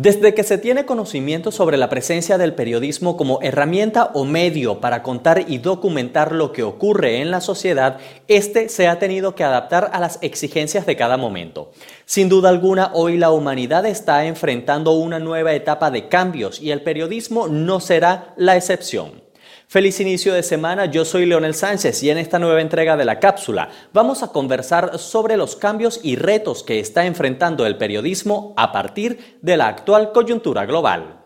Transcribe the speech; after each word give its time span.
Desde 0.00 0.32
que 0.32 0.44
se 0.44 0.58
tiene 0.58 0.86
conocimiento 0.86 1.50
sobre 1.50 1.76
la 1.76 1.88
presencia 1.88 2.38
del 2.38 2.54
periodismo 2.54 3.16
como 3.16 3.40
herramienta 3.42 4.12
o 4.14 4.24
medio 4.24 4.78
para 4.80 5.02
contar 5.02 5.46
y 5.48 5.58
documentar 5.58 6.30
lo 6.30 6.52
que 6.52 6.62
ocurre 6.62 7.20
en 7.20 7.32
la 7.32 7.40
sociedad, 7.40 7.98
este 8.28 8.68
se 8.68 8.86
ha 8.86 9.00
tenido 9.00 9.34
que 9.34 9.42
adaptar 9.42 9.90
a 9.92 9.98
las 9.98 10.20
exigencias 10.22 10.86
de 10.86 10.94
cada 10.94 11.16
momento. 11.16 11.72
Sin 12.04 12.28
duda 12.28 12.48
alguna, 12.48 12.92
hoy 12.94 13.16
la 13.16 13.32
humanidad 13.32 13.86
está 13.86 14.24
enfrentando 14.26 14.92
una 14.92 15.18
nueva 15.18 15.52
etapa 15.52 15.90
de 15.90 16.06
cambios 16.06 16.62
y 16.62 16.70
el 16.70 16.82
periodismo 16.82 17.48
no 17.48 17.80
será 17.80 18.34
la 18.36 18.56
excepción. 18.56 19.27
Feliz 19.70 20.00
inicio 20.00 20.32
de 20.32 20.42
semana, 20.42 20.86
yo 20.86 21.04
soy 21.04 21.26
Leonel 21.26 21.52
Sánchez 21.52 22.02
y 22.02 22.08
en 22.08 22.16
esta 22.16 22.38
nueva 22.38 22.62
entrega 22.62 22.96
de 22.96 23.04
la 23.04 23.20
cápsula 23.20 23.68
vamos 23.92 24.22
a 24.22 24.28
conversar 24.28 24.98
sobre 24.98 25.36
los 25.36 25.56
cambios 25.56 26.00
y 26.02 26.16
retos 26.16 26.62
que 26.62 26.80
está 26.80 27.04
enfrentando 27.04 27.66
el 27.66 27.76
periodismo 27.76 28.54
a 28.56 28.72
partir 28.72 29.38
de 29.42 29.58
la 29.58 29.68
actual 29.68 30.12
coyuntura 30.12 30.64
global. 30.64 31.20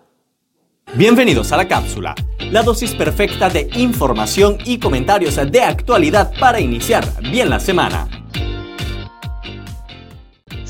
Bienvenidos 0.94 1.52
a 1.52 1.56
la 1.56 1.68
cápsula, 1.68 2.16
la 2.50 2.64
dosis 2.64 2.96
perfecta 2.96 3.48
de 3.48 3.70
información 3.76 4.58
y 4.64 4.80
comentarios 4.80 5.36
de 5.36 5.60
actualidad 5.60 6.32
para 6.40 6.58
iniciar 6.58 7.04
bien 7.30 7.48
la 7.48 7.60
semana. 7.60 8.21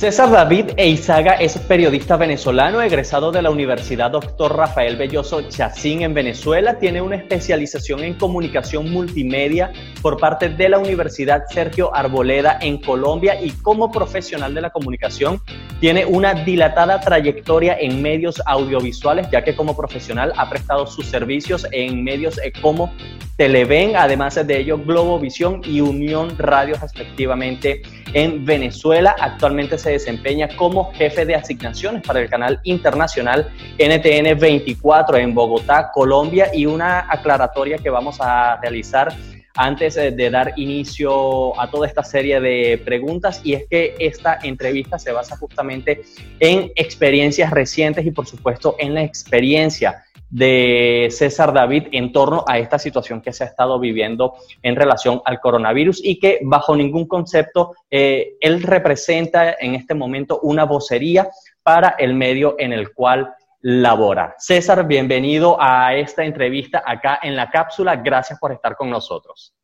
César 0.02 0.32
David 0.32 0.70
Eizaga 0.78 1.34
es 1.34 1.56
periodista 1.58 2.16
venezolano 2.16 2.82
egresado 2.82 3.30
de 3.30 3.40
la 3.40 3.50
Universidad 3.52 4.10
Dr. 4.10 4.56
Rafael 4.56 4.96
Belloso 4.96 5.42
Chacín 5.42 6.02
en 6.02 6.12
Venezuela. 6.12 6.76
Tiene 6.80 7.00
una 7.00 7.14
especialización 7.14 8.00
en 8.00 8.14
comunicación 8.14 8.90
multimedia 8.90 9.72
por 10.02 10.18
parte 10.18 10.48
de 10.48 10.68
la 10.70 10.80
Universidad 10.80 11.44
Sergio 11.48 11.94
Arboleda 11.94 12.58
en 12.60 12.78
Colombia 12.80 13.40
y 13.40 13.52
como 13.52 13.92
profesional 13.92 14.52
de 14.54 14.62
la 14.62 14.70
comunicación 14.70 15.40
tiene 15.78 16.04
una 16.04 16.34
dilatada 16.34 16.98
trayectoria 16.98 17.76
en 17.78 18.02
medios 18.02 18.42
audiovisuales, 18.44 19.30
ya 19.30 19.44
que 19.44 19.54
como 19.54 19.76
profesional 19.76 20.32
ha 20.36 20.50
prestado 20.50 20.84
sus 20.88 21.06
servicios 21.06 21.64
en 21.70 22.02
medios 22.02 22.40
como 22.60 22.92
Televen, 23.36 23.94
además 23.94 24.34
de 24.34 24.58
ello 24.58 24.78
Globovisión 24.78 25.62
y 25.64 25.80
Unión 25.80 26.36
Radio 26.38 26.74
respectivamente 26.80 27.82
en 28.14 28.44
Venezuela. 28.44 29.16
Actualmente 29.18 29.78
se 29.78 29.90
desempeña 29.90 30.48
como 30.56 30.92
jefe 30.92 31.24
de 31.24 31.34
asignaciones 31.34 32.02
para 32.02 32.20
el 32.20 32.28
canal 32.28 32.60
internacional 32.64 33.50
NTN 33.78 34.38
24 34.38 35.16
en 35.16 35.34
Bogotá, 35.34 35.90
Colombia. 35.92 36.50
Y 36.52 36.66
una 36.66 37.06
aclaratoria 37.08 37.78
que 37.78 37.90
vamos 37.90 38.18
a 38.20 38.58
realizar 38.60 39.14
antes 39.54 39.94
de 39.94 40.30
dar 40.30 40.54
inicio 40.56 41.60
a 41.60 41.70
toda 41.70 41.86
esta 41.86 42.02
serie 42.02 42.40
de 42.40 42.80
preguntas 42.84 43.40
y 43.44 43.54
es 43.54 43.64
que 43.68 43.94
esta 43.98 44.38
entrevista 44.42 44.98
se 44.98 45.12
basa 45.12 45.36
justamente 45.36 46.02
en 46.40 46.72
experiencias 46.74 47.50
recientes 47.50 48.06
y 48.06 48.10
por 48.10 48.26
supuesto 48.26 48.76
en 48.78 48.94
la 48.94 49.02
experiencia 49.02 50.04
de 50.32 51.08
César 51.10 51.52
David 51.52 51.88
en 51.92 52.10
torno 52.10 52.42
a 52.48 52.58
esta 52.58 52.78
situación 52.78 53.20
que 53.20 53.34
se 53.34 53.44
ha 53.44 53.48
estado 53.48 53.78
viviendo 53.78 54.34
en 54.62 54.76
relación 54.76 55.20
al 55.26 55.40
coronavirus 55.40 56.00
y 56.02 56.18
que 56.18 56.40
bajo 56.42 56.74
ningún 56.74 57.06
concepto 57.06 57.74
eh, 57.90 58.36
él 58.40 58.62
representa 58.62 59.52
en 59.60 59.74
este 59.74 59.94
momento 59.94 60.40
una 60.40 60.64
vocería 60.64 61.28
para 61.62 61.90
el 61.98 62.14
medio 62.14 62.56
en 62.58 62.72
el 62.72 62.94
cual 62.94 63.34
labora. 63.60 64.34
César, 64.38 64.86
bienvenido 64.86 65.58
a 65.60 65.94
esta 65.94 66.24
entrevista 66.24 66.82
acá 66.84 67.20
en 67.22 67.36
la 67.36 67.50
cápsula. 67.50 67.96
Gracias 67.96 68.38
por 68.38 68.52
estar 68.52 68.74
con 68.74 68.88
nosotros. 68.88 69.54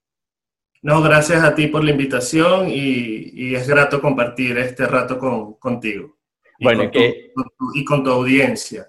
No, 0.83 1.00
gracias 1.00 1.42
a 1.42 1.55
ti 1.55 1.69
por 1.69 1.83
la 1.83 1.92
invitación 1.92 2.66
y, 2.69 3.55
es 3.55 3.66
grato 3.66 4.02
compartir 4.02 4.58
este 4.58 4.86
rato 4.86 5.19
contigo. 5.58 6.19
bueno, 6.61 6.91
que, 6.91 7.33
y 7.74 7.84
con 7.86 8.05
tu 8.05 8.11
audiencia 8.11 8.86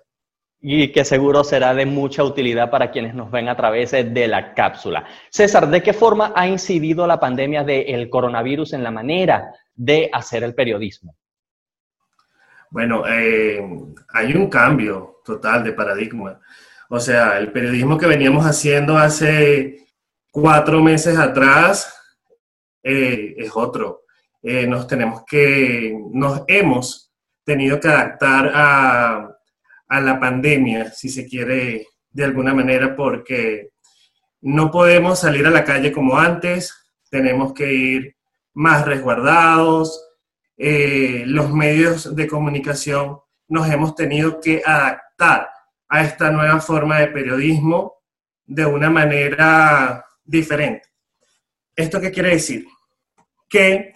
y 0.61 0.91
que 0.91 1.05
seguro 1.05 1.43
será 1.43 1.73
de 1.73 1.85
mucha 1.85 2.23
utilidad 2.23 2.69
para 2.69 2.91
quienes 2.91 3.13
nos 3.13 3.31
ven 3.31 3.47
a 3.47 3.55
través 3.55 3.91
de 3.91 4.27
la 4.27 4.53
cápsula. 4.53 5.05
César, 5.29 5.69
¿de 5.69 5.81
qué 5.81 5.93
forma 5.93 6.33
ha 6.35 6.47
incidido 6.47 7.07
la 7.07 7.19
pandemia 7.19 7.63
del 7.63 8.09
coronavirus 8.09 8.73
en 8.73 8.84
la 8.84 8.91
manera 8.91 9.53
de 9.73 10.09
hacer 10.11 10.44
el 10.44 10.53
periodismo? 10.53 11.16
Bueno, 12.72 13.03
eh, 13.07 13.61
hay 14.09 14.34
un 14.34 14.50
cambio 14.50 15.22
total 15.23 15.63
de 15.63 15.73
paradigma. 15.73 16.39
O 16.89 17.00
sea, 17.00 17.38
el 17.38 17.51
periodismo 17.51 17.97
que 17.97 18.07
veníamos 18.07 18.45
haciendo 18.45 18.97
hace 18.97 19.88
cuatro 20.31 20.81
meses 20.84 21.17
atrás 21.17 21.95
eh, 22.84 23.34
es 23.38 23.51
otro. 23.55 24.03
Eh, 24.41 24.67
nos 24.67 24.88
tenemos 24.88 25.23
que, 25.25 25.97
nos 26.11 26.44
hemos 26.47 27.11
tenido 27.44 27.79
que 27.79 27.88
adaptar 27.88 28.51
a 28.53 29.38
a 29.89 30.00
la 30.00 30.19
pandemia, 30.19 30.91
si 30.91 31.09
se 31.09 31.25
quiere, 31.25 31.88
de 32.11 32.23
alguna 32.23 32.53
manera, 32.53 32.95
porque 32.95 33.72
no 34.41 34.72
podemos 34.72 35.19
salir 35.19 35.45
a 35.45 35.51
la 35.51 35.66
calle 35.66 35.91
como 35.91 36.17
antes, 36.17 36.73
tenemos 37.09 37.53
que 37.53 37.73
ir 37.73 38.16
más 38.53 38.85
resguardados, 38.85 40.01
eh, 40.57 41.23
los 41.25 41.51
medios 41.51 42.16
de 42.16 42.28
comunicación 42.28 43.19
nos 43.47 43.69
hemos 43.69 43.95
tenido 43.95 44.39
que 44.39 44.61
adaptar 44.63 45.49
a 45.88 46.03
esta 46.03 46.29
nueva 46.31 46.59
forma 46.59 46.99
de 46.99 47.07
periodismo 47.07 47.95
de 48.45 48.66
una 48.66 48.89
manera 48.89 50.05
diferente. 50.23 50.88
¿Esto 51.75 51.99
qué 51.99 52.11
quiere 52.11 52.29
decir? 52.29 52.67
Que 53.47 53.94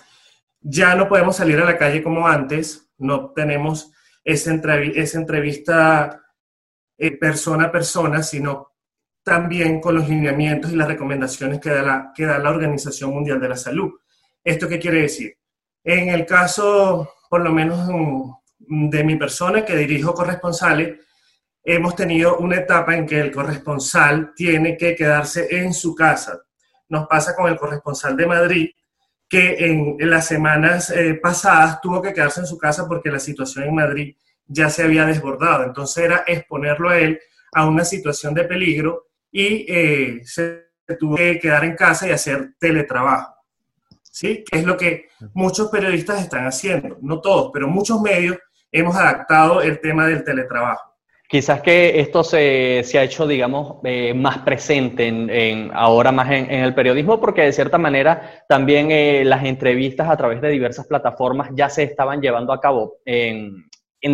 ya 0.62 0.96
no 0.96 1.08
podemos 1.08 1.36
salir 1.36 1.60
a 1.60 1.66
la 1.66 1.78
calle 1.78 2.02
como 2.02 2.28
antes, 2.28 2.90
no 2.98 3.32
tenemos 3.32 3.93
esa, 4.24 4.52
entrevista 4.52 6.22
eh, 6.98 7.18
persona 7.18 7.66
a 7.66 7.72
persona, 7.72 8.24
sino 8.24 8.74
también 9.24 9.80
con 9.80 9.96
los 9.96 10.08
lineamientos 10.08 10.72
y 10.72 10.76
las 10.76 10.88
recomendaciones 10.88 11.60
que 11.60 11.70
da, 11.70 11.82
la, 11.82 12.12
que 12.16 12.26
da 12.26 12.40
la 12.40 12.50
Organización 12.50 13.12
Mundial 13.12 13.40
de 13.40 13.50
la 13.50 13.58
Salud. 13.58 13.92
¿Esto 14.44 14.68
qué 14.68 14.80
quiere 14.80 15.02
decir? 15.04 15.38
En 15.84 16.10
el 16.10 16.26
caso, 16.26 17.14
por 17.30 17.42
lo 17.42 17.52
menos 17.52 17.88
mm, 17.90 18.90
de 18.90 19.04
mi 19.04 19.16
persona 19.16 19.66
que 19.66 19.76
dirijo 19.76 20.14
corresponsales, 20.14 21.00
hemos 21.64 21.96
tenido 21.96 22.38
una 22.38 22.58
etapa 22.58 22.96
en 22.96 23.06
que 23.06 23.20
el 23.20 23.32
corresponsal 23.32 24.34
tiene 24.36 24.78
que 24.78 24.96
quedarse 24.96 25.48
en 25.58 25.74
su 25.74 25.96
casa. 25.96 26.42
Nos 26.90 27.08
pasa 27.08 27.36
con 27.36 27.50
el 27.50 27.58
corresponsal 27.58 28.18
de 28.18 28.28
Madrid, 28.28 28.70
que 29.30 29.66
en, 29.66 29.98
las 30.10 30.28
semanas 30.28 30.90
eh, 30.90 31.16
pasadas 31.16 31.82
tuvo 31.82 32.02
que 32.02 32.14
quedarse 32.14 32.42
en 32.42 32.48
su 32.48 32.58
casa 32.58 32.88
porque 32.88 33.12
la 33.12 33.20
situación 33.20 33.66
en 33.66 33.76
Madrid 33.76 34.16
ya 34.46 34.70
se 34.70 34.84
había 34.84 35.06
desbordado. 35.06 35.64
Entonces 35.64 36.04
era 36.04 36.24
exponerlo 36.28 36.90
a 36.90 37.00
él 37.00 37.20
a 37.54 37.66
una 37.66 37.86
situación 37.86 38.34
de 38.34 38.44
peligro 38.44 39.08
y 39.32 39.66
eh, 39.68 40.22
se 40.24 40.68
tuvo 41.00 41.16
que 41.16 41.40
quedar 41.40 41.66
en 41.66 41.76
casa 41.76 42.08
y 42.08 42.12
hacer 42.12 42.54
teletrabajo. 42.60 43.34
¿Sí? 44.02 44.44
Que 44.50 44.60
es 44.60 44.66
lo 44.66 44.78
que 44.78 45.08
muchos 45.34 45.70
periodistas 45.70 46.22
están 46.22 46.46
haciendo. 46.46 46.98
No 47.02 47.20
todos, 47.20 47.50
pero 47.52 47.68
muchos 47.68 48.00
medios 48.00 48.38
hemos 48.72 48.96
adaptado 48.96 49.62
el 49.62 49.80
tema 49.80 50.06
del 50.08 50.24
teletrabajo. 50.24 50.93
Quizás 51.34 51.64
que 51.64 52.00
esto 52.00 52.24
se, 52.24 52.84
ha 52.94 53.02
hecho, 53.02 53.26
digamos, 53.26 53.78
eh, 53.86 54.14
más 54.14 54.38
presente 54.38 55.08
en, 55.08 55.72
ahora 55.74 56.12
más 56.12 56.30
en, 56.30 56.52
el 56.52 56.76
periodismo, 56.76 57.20
porque 57.20 57.42
de 57.42 57.52
cierta 57.52 57.80
manera 57.80 58.46
también 58.48 58.92
eh, 58.92 59.24
las 59.26 59.44
entrevistas 59.44 60.08
a 60.12 60.16
través 60.16 60.42
de 60.42 60.50
diversas 60.50 60.86
plataformas 60.86 61.50
ya 61.56 61.70
se 61.70 61.82
estaban 61.82 62.22
llevando 62.22 62.54
a 62.54 62.62
cabo 62.62 62.98
en, 63.04 63.66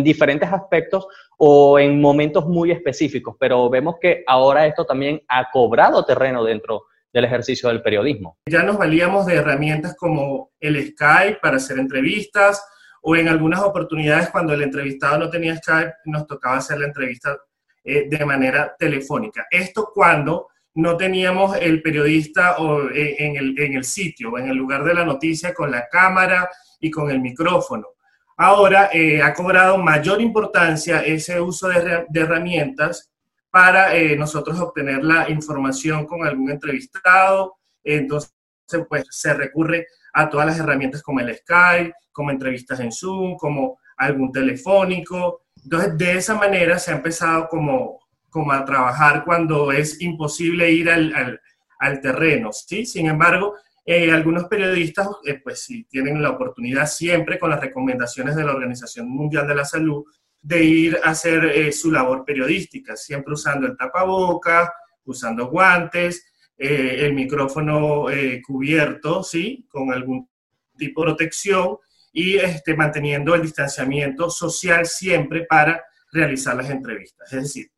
diferentes 0.02 0.50
aspectos 0.50 1.06
o 1.36 1.78
en 1.78 2.00
momentos 2.00 2.46
muy 2.46 2.70
específicos, 2.70 3.36
pero 3.38 3.68
vemos 3.68 3.96
que 4.00 4.24
ahora 4.26 4.66
esto 4.66 4.86
también 4.86 5.20
ha 5.28 5.50
cobrado 5.50 6.06
terreno 6.06 6.42
dentro 6.42 6.84
del 7.12 7.26
ejercicio 7.26 7.68
del 7.68 7.82
periodismo. 7.82 8.38
Ya 8.46 8.62
nos 8.62 8.78
valíamos 8.78 9.26
de 9.26 9.34
herramientas 9.34 9.94
como 9.94 10.52
el 10.58 10.82
Skype 10.92 11.38
para 11.42 11.58
hacer 11.58 11.78
entrevistas, 11.78 12.64
o 13.02 13.16
en 13.16 13.28
algunas 13.28 13.60
oportunidades 13.60 14.28
cuando 14.30 14.52
el 14.52 14.62
entrevistado 14.62 15.18
no 15.18 15.30
tenía 15.30 15.56
Skype, 15.56 15.94
nos 16.06 16.26
tocaba 16.26 16.56
hacer 16.56 16.78
la 16.78 16.86
entrevista 16.86 17.38
eh, 17.82 18.06
de 18.08 18.24
manera 18.26 18.74
telefónica. 18.78 19.46
Esto 19.50 19.90
cuando 19.94 20.48
no 20.74 20.96
teníamos 20.96 21.56
el 21.56 21.82
periodista 21.82 22.58
o, 22.58 22.90
eh, 22.90 23.16
en, 23.18 23.36
el, 23.36 23.58
en, 23.58 23.74
el, 23.74 23.84
sitio 23.84 24.36
en 24.38 24.48
el 24.48 24.56
lugar 24.56 24.84
de 24.84 24.94
la 24.94 25.04
noticia 25.04 25.54
con 25.54 25.70
la 25.70 25.88
cámara 25.88 26.48
y 26.78 26.90
con 26.90 27.10
el 27.10 27.20
micrófono. 27.20 27.88
Ahora 28.36 28.90
eh, 28.92 29.22
ha 29.22 29.34
cobrado 29.34 29.78
mayor 29.78 30.20
importancia 30.20 31.00
ese 31.00 31.40
uso 31.40 31.68
de, 31.68 32.06
de 32.08 32.20
herramientas 32.20 33.10
para 33.50 33.92
nosotros 34.16 34.60
obtener 34.60 35.02
la 35.02 35.28
información 35.28 36.06
con 36.06 36.24
algún 36.24 36.52
entrevistado. 36.52 37.56
Entonces, 37.82 38.32
pues 38.88 39.04
se 39.10 39.34
recurre 39.34 39.88
a 40.12 40.28
todas 40.28 40.46
las 40.46 40.58
herramientas 40.58 41.02
como 41.02 41.20
el 41.20 41.36
Skype, 41.36 41.94
como 42.12 42.30
entrevistas 42.30 42.80
en 42.80 42.92
Zoom, 42.92 43.36
como 43.36 43.78
algún 43.96 44.32
telefónico. 44.32 45.42
Entonces, 45.62 45.96
de 45.96 46.16
esa 46.16 46.34
manera 46.34 46.78
se 46.78 46.90
ha 46.90 46.96
empezado 46.96 47.48
como, 47.48 48.00
como 48.28 48.52
a 48.52 48.64
trabajar 48.64 49.24
cuando 49.24 49.72
es 49.72 50.00
imposible 50.00 50.70
ir 50.70 50.90
al, 50.90 51.40
al, 51.78 52.00
terreno, 52.00 52.52
¿sí? 52.52 52.86
Sin 52.86 53.06
embargo, 53.06 53.54
eh, 53.84 54.10
algunos 54.12 54.44
periodistas, 54.44 55.08
eh, 55.24 55.40
pues 55.42 55.64
sí, 55.64 55.84
tienen 55.84 56.22
la 56.22 56.30
oportunidad 56.30 56.86
siempre 56.86 57.38
con 57.38 57.50
las 57.50 57.60
recomendaciones 57.60 58.36
de 58.36 58.44
la 58.44 58.52
Organización 58.52 59.08
Mundial 59.08 59.46
de 59.46 59.54
la 59.54 59.64
Salud 59.64 60.04
de 60.42 60.62
ir 60.62 60.98
a 61.04 61.10
hacer 61.10 61.44
eh, 61.44 61.72
su 61.72 61.90
labor 61.90 62.24
periodística, 62.24 62.96
siempre 62.96 63.34
usando 63.34 63.66
el 63.66 63.76
tapaboca, 63.76 64.72
usando 65.04 65.48
guantes, 65.48 66.29
eh, 66.60 67.06
el 67.06 67.14
micrófono 67.14 68.06
cubierto, 68.46 69.22
¿sí? 69.22 69.66
Con 69.68 69.92
algún 69.92 70.28
tipo 70.76 71.00
de 71.00 71.06
protección 71.06 71.78
y 72.12 72.36
este, 72.36 72.74
manteniendo 72.74 73.34
el 73.34 73.42
distanciamiento 73.42 74.30
social 74.30 74.86
siempre 74.86 75.46
para 75.46 75.82
realizar 76.12 76.56
las 76.56 76.70
entrevistas. 76.70 77.32
Es 77.32 77.42
decir, 77.42 77.70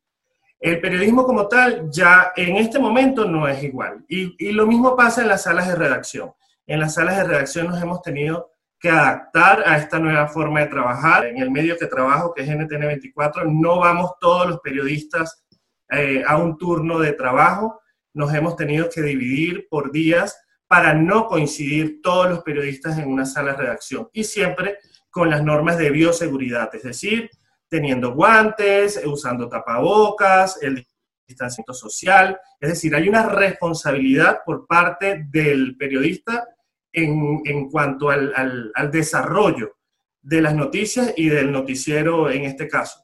el 0.59 0.79
periodismo 0.79 1.25
como 1.25 1.47
tal 1.47 1.89
ya 1.91 2.31
en 2.35 2.55
este 2.55 2.79
momento 2.79 3.25
no 3.25 3.47
es 3.47 3.61
igual. 3.61 4.03
Y, 4.07 4.51
lo 4.53 4.65
mismo 4.65 4.95
pasa 4.95 5.21
en 5.21 5.27
las 5.27 5.43
salas 5.43 5.67
de 5.67 5.75
redacción. 5.75 6.31
En 6.65 6.79
las 6.79 6.93
salas 6.93 7.17
de 7.17 7.25
redacción 7.25 7.67
nos 7.67 7.81
hemos 7.81 8.01
tenido 8.01 8.49
que 8.79 8.89
adaptar 8.89 9.63
a 9.65 9.77
esta 9.77 9.99
nueva 9.99 10.27
forma 10.27 10.61
de 10.61 10.67
trabajar. 10.67 11.25
En 11.25 11.37
el 11.37 11.51
medio 11.51 11.77
que 11.77 11.87
trabajo, 11.87 12.33
que 12.33 12.43
es 12.43 12.49
NTN 12.49 12.87
24, 12.87 13.43
no 13.45 13.79
vamos 13.79 14.11
todos 14.21 14.47
los 14.47 14.59
periodistas 14.61 15.43
eh, 15.91 16.23
a 16.25 16.37
un 16.37 16.57
turno 16.57 16.97
de 16.97 17.11
trabajo. 17.11 17.81
Nos 18.13 18.33
hemos 18.33 18.55
tenido 18.55 18.89
que 18.89 19.01
dividir 19.01 19.67
por 19.69 19.91
días 19.91 20.37
para 20.67 20.93
no 20.93 21.27
coincidir 21.27 22.01
todos 22.01 22.29
los 22.29 22.43
periodistas 22.43 22.97
en 22.97 23.07
una 23.07 23.25
sala 23.25 23.51
de 23.51 23.57
redacción 23.57 24.09
y 24.13 24.23
siempre 24.23 24.79
con 25.09 25.29
las 25.29 25.43
normas 25.43 25.77
de 25.77 25.91
bioseguridad, 25.91 26.73
es 26.73 26.83
decir, 26.83 27.29
teniendo 27.69 28.13
guantes, 28.13 29.01
usando 29.05 29.47
tapabocas, 29.47 30.57
el 30.61 30.87
distanciamiento 31.27 31.73
social, 31.73 32.39
es 32.59 32.69
decir, 32.69 32.95
hay 32.95 33.07
una 33.07 33.29
responsabilidad 33.29 34.39
por 34.45 34.65
parte 34.65 35.25
del 35.29 35.77
periodista 35.77 36.47
en, 36.91 37.41
en 37.45 37.69
cuanto 37.69 38.09
al, 38.09 38.33
al, 38.35 38.71
al 38.73 38.91
desarrollo 38.91 39.77
de 40.21 40.41
las 40.41 40.55
noticias 40.55 41.13
y 41.17 41.29
del 41.29 41.51
noticiero 41.51 42.29
en 42.29 42.45
este 42.45 42.67
caso. 42.67 43.03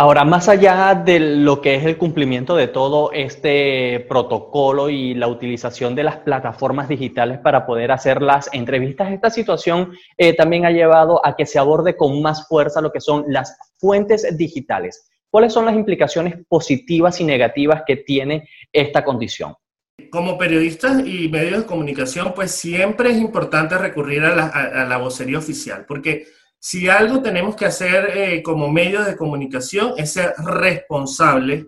Ahora, 0.00 0.24
más 0.24 0.48
allá 0.48 0.94
de 0.94 1.18
lo 1.18 1.60
que 1.60 1.74
es 1.74 1.84
el 1.84 1.98
cumplimiento 1.98 2.54
de 2.54 2.68
todo 2.68 3.10
este 3.10 4.06
protocolo 4.08 4.90
y 4.90 5.14
la 5.14 5.26
utilización 5.26 5.96
de 5.96 6.04
las 6.04 6.18
plataformas 6.18 6.88
digitales 6.88 7.40
para 7.40 7.66
poder 7.66 7.90
hacer 7.90 8.22
las 8.22 8.48
entrevistas, 8.52 9.10
esta 9.10 9.28
situación 9.28 9.90
eh, 10.16 10.34
también 10.34 10.66
ha 10.66 10.70
llevado 10.70 11.20
a 11.26 11.34
que 11.34 11.46
se 11.46 11.58
aborde 11.58 11.96
con 11.96 12.22
más 12.22 12.46
fuerza 12.46 12.80
lo 12.80 12.92
que 12.92 13.00
son 13.00 13.24
las 13.26 13.58
fuentes 13.76 14.36
digitales. 14.38 15.10
¿Cuáles 15.30 15.52
son 15.52 15.66
las 15.66 15.74
implicaciones 15.74 16.36
positivas 16.48 17.20
y 17.20 17.24
negativas 17.24 17.82
que 17.84 17.96
tiene 17.96 18.48
esta 18.72 19.02
condición? 19.02 19.56
Como 20.12 20.38
periodistas 20.38 21.04
y 21.04 21.28
medios 21.28 21.62
de 21.62 21.66
comunicación, 21.66 22.34
pues 22.36 22.52
siempre 22.52 23.10
es 23.10 23.16
importante 23.16 23.76
recurrir 23.76 24.22
a 24.22 24.36
la, 24.36 24.46
a 24.46 24.84
la 24.84 24.96
vocería 24.98 25.38
oficial, 25.38 25.86
porque 25.88 26.28
si 26.60 26.88
algo 26.88 27.22
tenemos 27.22 27.54
que 27.54 27.66
hacer 27.66 28.16
eh, 28.16 28.42
como 28.42 28.70
medios 28.70 29.06
de 29.06 29.16
comunicación 29.16 29.94
es 29.96 30.12
ser 30.12 30.34
responsables 30.38 31.66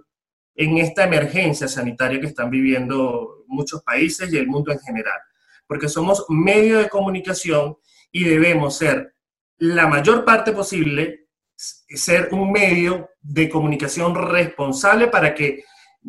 en 0.55 0.79
esta 0.79 1.05
emergencia 1.05 1.69
sanitaria 1.69 2.21
que 2.21 2.27
están 2.27 2.51
viviendo 2.51 3.45
muchos 3.47 3.83
países 3.83 4.33
y 4.33 4.37
el 4.37 4.49
mundo 4.49 4.73
en 4.73 4.81
general. 4.81 5.19
Porque 5.67 5.89
somos 5.89 6.25
medios 6.29 6.83
de 6.83 6.89
comunicación 6.89 7.77
y 8.11 8.25
debemos 8.25 8.77
ser 8.77 9.15
la 9.59 9.87
mayor 9.87 10.25
parte 10.25 10.53
posible, 10.53 11.29
ser 11.55 12.31
un 12.33 12.51
medio 12.51 13.11
de 13.21 13.49
comunicación 13.49 14.15
responsable 14.15 15.07
para 15.07 15.35
que 15.35 15.65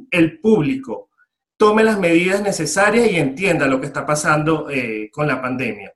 el 0.10 0.40
público 0.40 1.10
tome 1.56 1.84
las 1.84 2.00
medidas 2.00 2.42
necesarias 2.42 3.12
y 3.12 3.18
entienda 3.18 3.68
lo 3.68 3.80
que 3.80 3.88
está 3.88 4.06
pasando 4.06 4.70
eh, 4.70 5.12
con 5.12 5.28
la 5.28 5.40
pandemia 5.40 5.94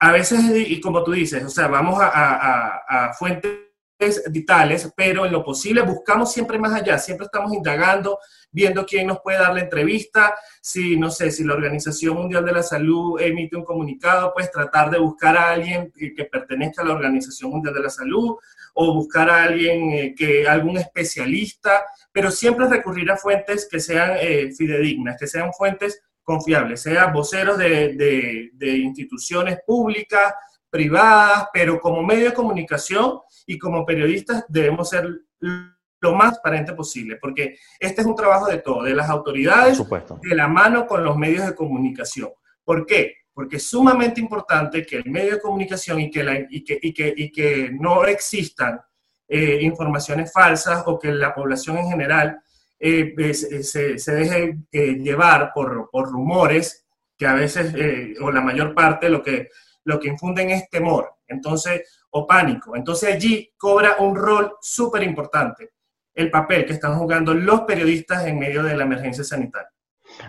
a 0.00 0.12
veces, 0.12 0.40
y 0.54 0.80
como 0.80 1.02
tú 1.02 1.12
dices, 1.12 1.44
o 1.44 1.48
sea, 1.48 1.66
vamos 1.66 1.98
a, 2.00 3.12
fuentes 3.18 3.52
vitales, 4.30 4.92
pero 4.96 5.26
en 5.26 5.32
lo 5.32 5.42
posible 5.42 5.82
buscamos 5.82 6.32
siempre 6.32 6.56
más 6.56 6.72
allá, 6.72 6.98
siempre 6.98 7.24
estamos 7.24 7.52
indagando, 7.52 8.20
viendo 8.52 8.86
quién 8.86 9.08
nos 9.08 9.18
puede 9.20 9.38
dar 9.38 9.52
la 9.52 9.62
entrevista, 9.62 10.36
si, 10.62 10.96
no 10.96 11.10
sé, 11.10 11.32
si 11.32 11.42
la 11.42 11.54
Organización 11.54 12.16
Mundial 12.16 12.44
de 12.44 12.52
la 12.52 12.62
Salud 12.62 13.20
emite 13.20 13.56
un 13.56 13.64
comunicado, 13.64 14.32
pues 14.32 14.52
tratar 14.52 14.90
de 14.90 15.00
buscar 15.00 15.36
a 15.36 15.50
alguien 15.50 15.90
que 15.92 16.24
pertenezca 16.26 16.82
a 16.82 16.84
la 16.84 16.94
Organización 16.94 17.50
Mundial 17.50 17.74
de 17.74 17.82
la 17.82 17.90
Salud 17.90 18.36
o 18.74 18.94
buscar 18.94 19.28
a 19.28 19.42
alguien 19.42 19.90
eh, 19.90 20.14
que, 20.16 20.46
algún 20.46 20.78
especialista, 20.78 21.84
pero 22.12 22.30
siempre 22.30 22.68
recurrir 22.68 23.10
a 23.10 23.16
fuentes 23.16 23.66
que 23.68 23.80
sean 23.80 24.12
eh, 24.20 24.52
fidedignas, 24.56 25.16
que 25.18 25.26
sean 25.26 25.52
fuentes 25.52 26.00
confiables, 26.28 26.82
sean 26.82 27.10
voceros 27.10 27.56
de, 27.56 28.50
instituciones 28.60 29.60
públicas, 29.66 30.34
privadas, 30.68 31.48
pero 31.54 31.80
como 31.80 32.02
medio 32.02 32.26
de 32.26 32.34
comunicación 32.34 33.20
y 33.46 33.56
como 33.58 33.86
periodistas 33.86 34.44
debemos 34.46 34.90
ser 34.90 35.08
lo 35.40 36.14
más 36.14 36.32
transparente 36.32 36.74
posible, 36.74 37.16
porque 37.16 37.56
este 37.80 38.02
es 38.02 38.06
un 38.06 38.14
trabajo 38.14 38.46
de 38.46 38.58
todo, 38.58 38.82
de 38.82 38.94
las 38.94 39.08
autoridades, 39.08 39.82
de 40.20 40.36
la 40.36 40.48
mano 40.48 40.86
con 40.86 41.02
los 41.02 41.16
medios 41.16 41.46
de 41.46 41.54
comunicación. 41.54 42.28
¿Por 42.62 42.84
qué? 42.84 43.14
Porque 43.32 43.56
es 43.56 43.66
sumamente 43.66 44.20
importante 44.20 44.84
que 44.84 44.96
el 44.96 45.10
medio 45.10 45.32
de 45.32 45.40
comunicación 45.40 45.98
y 45.98 46.10
que, 46.10 46.22
la, 46.22 46.38
y 46.50 46.62
que, 46.62 46.78
y 46.82 46.92
que, 46.92 47.14
y 47.16 47.32
que 47.32 47.70
no 47.72 48.04
existan 48.04 48.78
eh, 49.26 49.60
informaciones 49.62 50.30
falsas 50.30 50.82
o 50.84 50.98
que 50.98 51.10
la 51.10 51.34
población 51.34 51.78
en 51.78 51.88
general 51.88 52.38
eh, 52.80 53.14
eh, 53.18 53.34
se, 53.34 53.98
se, 53.98 54.12
deje 54.14 54.58
eh, 54.70 54.94
llevar 54.94 55.52
por, 55.52 55.90
por, 55.90 56.10
rumores 56.10 56.86
que 57.16 57.26
a 57.26 57.34
veces, 57.34 57.74
o 58.20 58.30
la 58.30 58.40
mayor 58.40 58.74
parte, 58.74 59.08
lo 59.08 59.20
que, 59.20 59.48
lo 59.84 59.98
que 59.98 60.06
infunden 60.06 60.50
es 60.50 60.70
temor, 60.70 61.14
entonces, 61.26 62.04
o 62.10 62.24
pánico. 62.24 62.76
Entonces 62.76 63.12
allí 63.12 63.52
cobra 63.56 63.96
un 63.98 64.14
rol 64.14 64.54
súper 64.60 65.02
importante 65.02 65.70
el 66.14 66.30
papel 66.30 66.64
que 66.64 66.74
están 66.74 66.96
jugando 66.96 67.34
los 67.34 67.62
periodistas 67.62 68.24
en 68.26 68.38
medio 68.38 68.62
de 68.62 68.76
la 68.76 68.84
emergencia 68.84 69.24
sanitaria. 69.24 69.70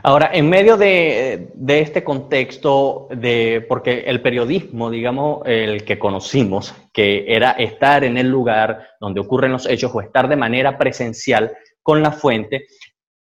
Ahora, 0.03 0.29
en 0.33 0.49
medio 0.49 0.77
de, 0.77 1.49
de, 1.53 1.79
este 1.79 2.03
contexto, 2.03 3.07
de, 3.11 3.65
porque 3.67 4.01
el 4.01 4.21
periodismo, 4.21 4.89
digamos, 4.89 5.41
el 5.45 5.83
que 5.83 5.97
conocimos, 5.97 6.75
que 6.93 7.25
era 7.27 7.51
estar 7.51 8.03
en 8.03 8.17
el 8.17 8.29
lugar 8.29 8.87
donde 8.99 9.21
ocurren 9.21 9.51
los 9.51 9.67
hechos 9.67 9.91
o 9.93 10.01
estar 10.01 10.27
de 10.27 10.35
manera 10.35 10.77
presencial, 10.77 11.55
con 11.89 12.03
la 12.03 12.11
fuente, 12.11 12.67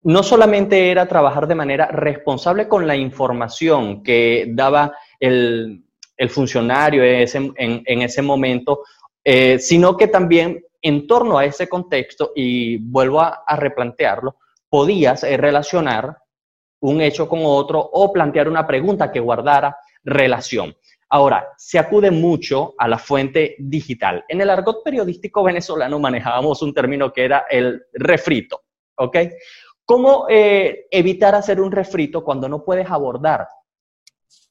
no 0.04 0.22
solamente 0.22 0.92
era 0.92 1.08
trabajar 1.08 1.48
de 1.48 1.56
manera 1.56 1.86
responsable 1.86 2.68
con 2.68 2.86
la 2.86 2.94
información 2.94 4.04
que 4.04 4.48
daba 4.50 4.94
el, 5.18 5.86
funcionario 6.28 7.02
en, 7.02 8.02
ese 8.02 8.22
momento, 8.22 8.84
eh, 9.24 9.60
sino 9.60 9.96
que 9.96 10.10
también 10.10 10.62
en 10.82 11.08
torno 11.08 11.38
a 11.38 11.46
ese 11.46 11.70
contexto, 11.70 12.34
y 12.36 12.76
vuelvo 12.80 13.22
a, 13.22 13.56
replantearlo, 13.56 14.36
podías 14.68 15.24
eh, 15.24 15.38
relacionar 15.38 16.18
un 16.82 17.00
hecho 17.00 17.30
con 17.30 17.40
otro 17.44 17.80
o 17.80 18.12
plantear 18.12 18.50
una 18.50 18.68
pregunta 18.68 19.10
que 19.10 19.22
guardara 19.22 19.78
relación. 20.04 20.76
Ahora, 21.12 21.48
se 21.58 21.80
acude 21.80 22.12
mucho 22.12 22.76
a 22.78 22.88
la 22.88 23.00
fuente 23.00 23.56
digital. 23.58 24.24
En 24.28 24.42
el 24.42 24.50
argot 24.50 24.84
periodístico 24.84 25.44
venezolano 25.44 26.00
manejábamos 26.00 26.62
un 26.62 26.74
término 26.74 27.12
que 27.12 27.26
era 27.26 27.46
el 27.50 27.82
refrito, 27.94 28.62
¿ok? 28.96 29.18
¿Cómo 29.86 30.28
eh, 30.30 30.86
evitar 30.92 31.34
hacer 31.34 31.60
un 31.60 31.72
refrito 31.72 32.24
cuando 32.24 32.48
no 32.48 32.64
puedes 32.64 32.90
abordar 32.92 33.48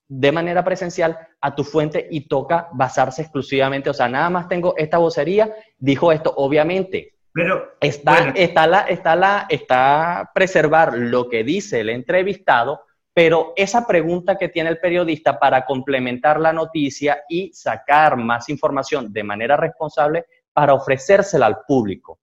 de 0.09 0.33
manera 0.33 0.65
presencial 0.65 1.19
a 1.41 1.55
tu 1.55 1.63
fuente 1.63 2.09
y 2.11 2.27
toca 2.27 2.69
basarse 2.73 3.23
exclusivamente, 3.23 3.91
o 3.91 3.95
sea, 3.95 4.09
nada 4.09 4.31
más 4.31 4.49
tengo 4.49 4.75
esta 4.77 4.99
vocería, 4.99 5.55
dijo 5.77 6.11
esto, 6.11 6.33
obviamente. 6.37 7.15
Pero 7.33 7.75
está, 7.79 8.31
está, 8.35 8.67
la, 8.67 8.81
está, 8.81 9.15
la, 9.15 9.47
está 9.49 10.31
preservar 10.35 10.97
lo 10.97 11.29
que 11.29 11.45
dice 11.45 11.81
el 11.81 11.91
entrevistado, 11.91 12.81
pero 13.19 13.53
esa 13.57 13.85
pregunta 13.85 14.39
que 14.39 14.49
tiene 14.49 14.71
el 14.71 14.79
periodista 14.79 15.41
para 15.41 15.65
complementar 15.65 16.39
la 16.39 16.53
noticia 16.53 17.25
y 17.29 17.53
sacar 17.53 18.17
más 18.17 18.49
información 18.49 19.13
de 19.13 19.25
manera 19.25 19.57
responsable 19.57 20.27
para 20.53 20.73
ofrecérsela 20.73 21.47
al 21.47 21.63
público. 21.67 22.21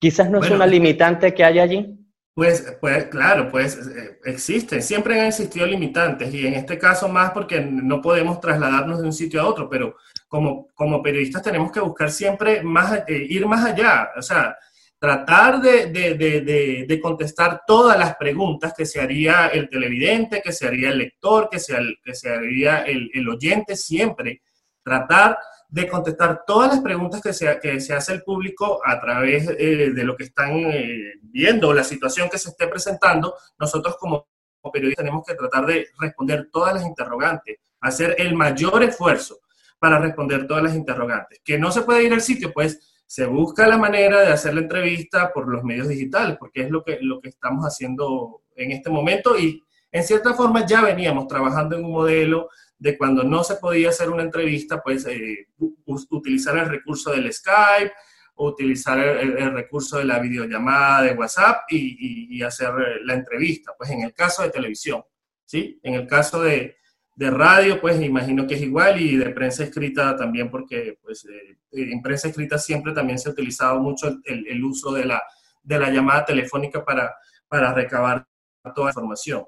Quizás 0.00 0.28
no 0.28 0.40
es 0.40 0.50
una 0.50 0.66
limitante 0.66 1.32
que 1.32 1.44
hay 1.44 1.60
allí. 1.60 1.96
Pues, 2.34 2.76
pues 2.80 3.04
claro, 3.04 3.48
pues 3.52 3.76
eh, 3.86 4.18
existen, 4.24 4.82
siempre 4.82 5.20
han 5.20 5.26
existido 5.26 5.64
limitantes 5.64 6.34
y 6.34 6.44
en 6.44 6.54
este 6.54 6.76
caso 6.76 7.08
más 7.08 7.30
porque 7.30 7.60
no 7.60 8.02
podemos 8.02 8.40
trasladarnos 8.40 8.98
de 8.98 9.06
un 9.06 9.12
sitio 9.12 9.42
a 9.42 9.46
otro, 9.46 9.70
pero 9.70 9.94
como, 10.26 10.66
como 10.74 11.04
periodistas 11.04 11.40
tenemos 11.40 11.70
que 11.70 11.78
buscar 11.78 12.10
siempre 12.10 12.64
más, 12.64 13.04
eh, 13.06 13.26
ir 13.28 13.46
más 13.46 13.64
allá, 13.64 14.10
o 14.16 14.22
sea, 14.22 14.56
tratar 15.04 15.60
de, 15.60 16.98
contestar 17.02 17.60
todas 17.66 17.98
las 17.98 18.16
preguntas 18.16 18.72
que 18.74 18.86
se 18.86 19.02
haría 19.02 19.48
el 19.48 19.68
televidente, 19.68 20.40
que 20.40 20.50
se 20.50 20.66
haría 20.66 20.88
el 20.88 20.96
lector, 20.96 21.50
que 21.50 21.58
se, 21.58 21.76
que 22.02 22.14
se 22.14 22.30
haría 22.30 22.84
el, 22.84 23.28
oyente, 23.28 23.76
siempre 23.76 24.40
tratar 24.82 25.36
de 25.68 25.86
contestar 25.88 26.44
todas 26.46 26.72
las 26.72 26.80
preguntas 26.80 27.20
que 27.20 27.34
se, 27.34 27.60
que 27.60 27.80
se 27.80 27.92
hace 27.92 28.14
el 28.14 28.22
público 28.22 28.80
a 28.82 28.98
través 28.98 29.46
eh, 29.58 29.90
de 29.94 30.04
lo 30.04 30.16
que 30.16 30.24
están 30.24 30.52
eh, 30.56 31.12
viendo, 31.20 31.74
la 31.74 31.84
situación 31.84 32.30
que 32.30 32.38
se 32.38 32.48
esté 32.48 32.66
presentando. 32.66 33.34
Nosotros 33.58 33.98
como 34.00 34.26
periodistas 34.72 35.04
tenemos 35.04 35.26
que 35.26 35.34
tratar 35.34 35.66
de 35.66 35.88
responder 36.00 36.48
todas 36.50 36.72
las 36.72 36.86
interrogantes, 36.86 37.58
hacer 37.82 38.16
el 38.16 38.34
mayor 38.34 38.82
esfuerzo 38.82 39.40
para 39.78 39.98
responder 39.98 40.46
todas 40.46 40.62
las 40.62 40.74
interrogantes. 40.74 41.42
Que 41.44 41.58
no 41.58 41.70
se 41.70 41.82
puede 41.82 42.04
ir 42.04 42.14
al 42.14 42.22
sitio, 42.22 42.54
pues 42.54 42.93
se 43.06 43.26
busca 43.26 43.66
la 43.66 43.78
manera 43.78 44.20
de 44.20 44.32
hacer 44.32 44.54
la 44.54 44.60
entrevista 44.60 45.32
por 45.32 45.48
los 45.48 45.62
medios 45.62 45.88
digitales, 45.88 46.36
porque 46.38 46.62
es 46.62 46.70
lo 46.70 46.82
que, 46.82 46.98
lo 47.00 47.20
que 47.20 47.28
estamos 47.28 47.64
haciendo 47.64 48.42
en 48.56 48.72
este 48.72 48.90
momento 48.90 49.38
y 49.38 49.62
en 49.92 50.02
cierta 50.02 50.34
forma 50.34 50.66
ya 50.66 50.82
veníamos 50.82 51.28
trabajando 51.28 51.76
en 51.76 51.84
un 51.84 51.92
modelo 51.92 52.48
de 52.78 52.98
cuando 52.98 53.22
no 53.22 53.44
se 53.44 53.56
podía 53.56 53.90
hacer 53.90 54.10
una 54.10 54.22
entrevista, 54.22 54.82
pues 54.82 55.06
eh, 55.06 55.46
utilizar 55.86 56.58
el 56.58 56.68
recurso 56.68 57.12
del 57.12 57.32
Skype, 57.32 57.92
utilizar 58.36 58.98
el, 58.98 59.52
recurso 59.52 59.98
de 59.98 60.04
la 60.04 60.18
videollamada 60.18 61.02
de 61.02 61.12
WhatsApp 61.14 61.62
y, 61.70 62.36
y, 62.36 62.42
hacer 62.42 62.72
la 63.04 63.14
entrevista, 63.14 63.72
pues 63.78 63.90
en 63.90 64.02
el 64.02 64.12
caso 64.12 64.42
de 64.42 64.50
televisión, 64.50 65.04
¿sí? 65.44 65.78
En 65.84 65.94
el 65.94 66.06
caso 66.06 66.42
de, 66.42 66.76
de 67.16 67.30
radio, 67.30 67.80
pues 67.80 68.00
imagino 68.00 68.46
que 68.46 68.54
es 68.54 68.62
igual 68.62 69.00
y 69.00 69.16
de 69.16 69.30
prensa 69.30 69.64
escrita 69.64 70.16
también, 70.16 70.50
porque 70.50 70.98
pues 71.00 71.24
eh, 71.26 71.56
en 71.70 72.02
prensa 72.02 72.28
escrita 72.28 72.58
siempre 72.58 72.92
también 72.92 73.18
se 73.18 73.28
ha 73.28 73.32
utilizado 73.32 73.78
mucho 73.80 74.08
el, 74.24 74.46
el, 74.46 74.64
uso 74.64 74.92
de 74.92 75.04
la, 75.04 75.22
de 75.62 75.78
la 75.78 75.90
llamada 75.90 76.24
telefónica 76.24 76.84
para, 76.84 77.14
para 77.46 77.72
recabar 77.72 78.26
toda 78.74 78.86
la 78.86 78.90
información. 78.90 79.44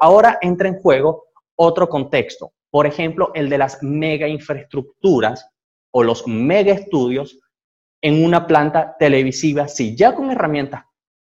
Ahora 0.00 0.38
entra 0.42 0.68
en 0.68 0.78
juego 0.78 1.24
otro 1.54 1.88
contexto, 1.88 2.52
por 2.70 2.86
ejemplo, 2.86 3.30
el 3.34 3.48
de 3.48 3.58
las 3.58 3.82
mega 3.82 4.28
infraestructuras 4.28 5.48
o 5.92 6.02
los 6.02 6.26
mega 6.26 6.74
estudios 6.74 7.38
en 8.02 8.22
una 8.22 8.46
planta 8.46 8.96
televisiva, 8.98 9.66
si 9.66 9.96
ya 9.96 10.14
con 10.14 10.30
herramientas, 10.30 10.84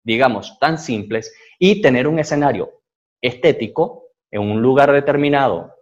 digamos, 0.04 0.58
tan 0.60 0.80
simples, 0.80 1.32
y 1.60 1.82
tener 1.82 2.08
un 2.08 2.18
escenario 2.18 2.82
estético 3.22 4.05
en 4.36 4.42
un 4.42 4.62
lugar 4.62 4.92
determinado 4.92 5.74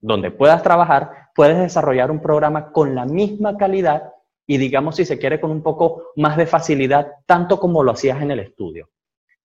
donde 0.00 0.30
puedas 0.30 0.62
trabajar, 0.62 1.30
puedes 1.34 1.58
desarrollar 1.58 2.10
un 2.10 2.20
programa 2.20 2.70
con 2.72 2.94
la 2.94 3.06
misma 3.06 3.56
calidad 3.56 4.12
y 4.46 4.58
digamos 4.58 4.96
si 4.96 5.04
se 5.04 5.18
quiere 5.18 5.40
con 5.40 5.50
un 5.50 5.62
poco 5.62 6.12
más 6.16 6.36
de 6.36 6.46
facilidad, 6.46 7.08
tanto 7.26 7.58
como 7.58 7.82
lo 7.82 7.92
hacías 7.92 8.22
en 8.22 8.30
el 8.30 8.40
estudio. 8.40 8.88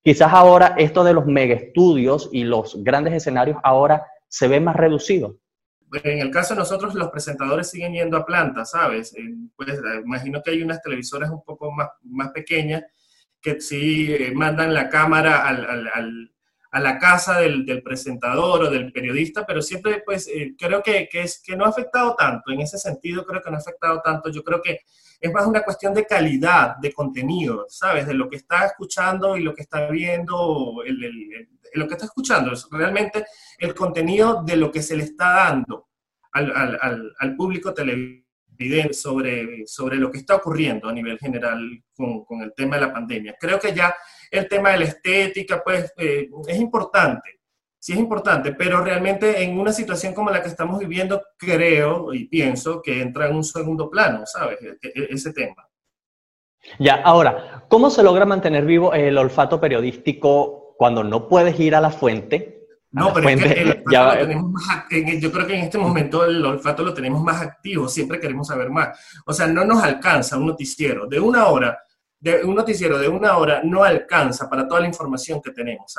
Quizás 0.03 0.31
ahora 0.33 0.75
esto 0.77 1.03
de 1.03 1.13
los 1.13 1.25
mega 1.25 1.55
estudios 1.55 2.29
y 2.31 2.43
los 2.43 2.83
grandes 2.83 3.13
escenarios 3.13 3.57
ahora 3.63 4.05
se 4.27 4.47
ve 4.47 4.59
más 4.59 4.75
reducido. 4.75 5.37
En 6.03 6.19
el 6.19 6.31
caso 6.31 6.53
de 6.53 6.59
nosotros, 6.59 6.95
los 6.95 7.09
presentadores 7.09 7.69
siguen 7.69 7.93
yendo 7.93 8.17
a 8.17 8.25
plantas, 8.25 8.71
¿sabes? 8.71 9.15
Eh, 9.15 9.33
pues 9.55 9.69
eh, 9.69 10.01
imagino 10.03 10.41
que 10.43 10.51
hay 10.51 10.61
unas 10.61 10.81
televisoras 10.81 11.29
un 11.29 11.43
poco 11.43 11.71
más, 11.71 11.89
más 12.03 12.31
pequeñas 12.31 12.83
que 13.41 13.61
sí 13.61 14.13
eh, 14.13 14.31
mandan 14.33 14.73
la 14.73 14.89
cámara 14.89 15.47
al, 15.47 16.31
a 16.71 16.79
la 16.79 16.97
casa 16.97 17.39
del, 17.39 17.81
presentador 17.83 18.63
o 18.63 18.69
del 18.69 18.91
periodista, 18.91 19.45
pero 19.45 19.61
siempre 19.61 20.03
pues 20.05 20.29
creo 20.57 20.83
que, 20.83 21.07
que, 21.09 21.21
es, 21.21 21.41
que 21.41 21.55
no 21.55 21.65
ha 21.65 21.69
afectado 21.69 22.15
tanto, 22.15 22.51
en 22.51 22.61
ese 22.61 22.77
sentido 22.77 23.25
creo 23.25 23.41
que 23.41 23.49
no 23.49 23.57
ha 23.57 23.59
afectado 23.59 24.01
tanto, 24.03 24.29
yo 24.29 24.43
creo 24.43 24.61
que 24.61 24.81
es 25.19 25.31
más 25.31 25.47
una 25.47 25.63
cuestión 25.63 25.93
de 25.93 26.05
calidad, 26.05 26.77
de 26.77 26.93
contenido, 26.93 27.65
¿sabes? 27.69 28.05
De 28.05 28.13
lo 28.13 28.29
que 28.29 28.37
está 28.37 28.65
escuchando 28.65 29.35
y 29.35 29.41
lo 29.41 29.53
que 29.53 29.63
está 29.63 29.89
viendo, 29.89 30.83
lo 31.73 31.87
que 31.87 31.93
está 31.93 32.05
escuchando, 32.05 32.53
es 32.53 32.67
realmente 32.69 33.25
el 33.57 33.73
contenido 33.73 34.43
de 34.43 34.57
lo 34.57 34.71
que 34.71 34.83
se 34.83 34.95
le 34.95 35.03
está 35.03 35.33
dando 35.33 35.87
al, 36.31 37.35
público 37.35 37.73
televidente 37.73 38.93
sobre, 38.93 39.65
sobre 39.65 39.97
lo 39.97 40.11
que 40.11 40.19
está 40.19 40.35
ocurriendo 40.35 40.87
a 40.87 40.93
nivel 40.93 41.17
general 41.17 41.83
con, 41.95 42.23
con, 42.23 42.41
el 42.41 42.53
tema 42.55 42.75
de 42.75 42.81
la 42.83 42.93
pandemia. 42.93 43.35
Creo 43.39 43.59
que 43.59 43.73
ya 43.73 43.95
el 44.31 44.47
tema 44.47 44.71
de 44.71 44.79
la 44.79 44.85
estética, 44.85 45.61
pues, 45.63 45.93
eh, 45.97 46.29
es 46.47 46.57
importante, 46.57 47.39
sí 47.79 47.93
es 47.93 47.99
importante, 47.99 48.53
pero 48.53 48.83
realmente 48.83 49.41
en 49.43 49.59
una 49.59 49.71
situación 49.71 50.13
como 50.13 50.29
la 50.29 50.41
que 50.41 50.49
estamos 50.49 50.79
viviendo, 50.79 51.21
creo 51.37 52.13
y 52.13 52.27
pienso 52.27 52.81
que 52.81 53.01
entra 53.01 53.27
en 53.27 53.35
un 53.35 53.43
segundo 53.43 53.89
plano, 53.89 54.25
¿sabes? 54.25 54.59
E, 54.61 54.77
e, 54.81 55.07
ese 55.09 55.33
tema. 55.33 55.67
Ya, 56.79 56.95
ahora, 56.95 57.65
¿cómo 57.69 57.89
se 57.89 58.03
logra 58.03 58.25
mantener 58.25 58.65
vivo 58.65 58.93
el 58.93 59.17
olfato 59.17 59.59
periodístico 59.59 60.75
cuando 60.77 61.03
no 61.03 61.27
puedes 61.27 61.59
ir 61.59 61.75
a 61.75 61.81
la 61.81 61.91
fuente? 61.91 62.57
no, 62.91 63.13
pero 63.13 63.29
es 63.29 63.43
que 63.43 63.61
el 63.61 63.69
olfato 63.85 64.15
lo 64.15 64.27
tenemos 64.27 64.51
más, 64.51 64.85
yo 65.19 65.31
creo 65.31 65.47
que 65.47 65.55
en 65.55 65.63
este 65.65 65.77
momento 65.77 66.25
el 66.25 66.45
olfato 66.45 66.83
lo 66.83 66.93
tenemos 66.93 67.21
más 67.21 67.41
activo, 67.41 67.87
siempre 67.87 68.19
queremos 68.19 68.47
saber 68.47 68.69
más. 68.69 68.99
O 69.25 69.33
sea, 69.33 69.47
no 69.47 69.65
nos 69.65 69.83
alcanza 69.83 70.37
un 70.37 70.47
noticiero 70.47 71.05
de 71.07 71.19
una 71.19 71.47
hora, 71.47 71.79
de 72.19 72.43
un 72.43 72.55
noticiero 72.55 72.97
de 72.97 73.07
una 73.07 73.37
hora 73.37 73.61
no 73.63 73.83
alcanza 73.83 74.49
para 74.49 74.67
toda 74.67 74.81
la 74.81 74.87
información 74.87 75.41
que 75.41 75.51
tenemos. 75.51 75.95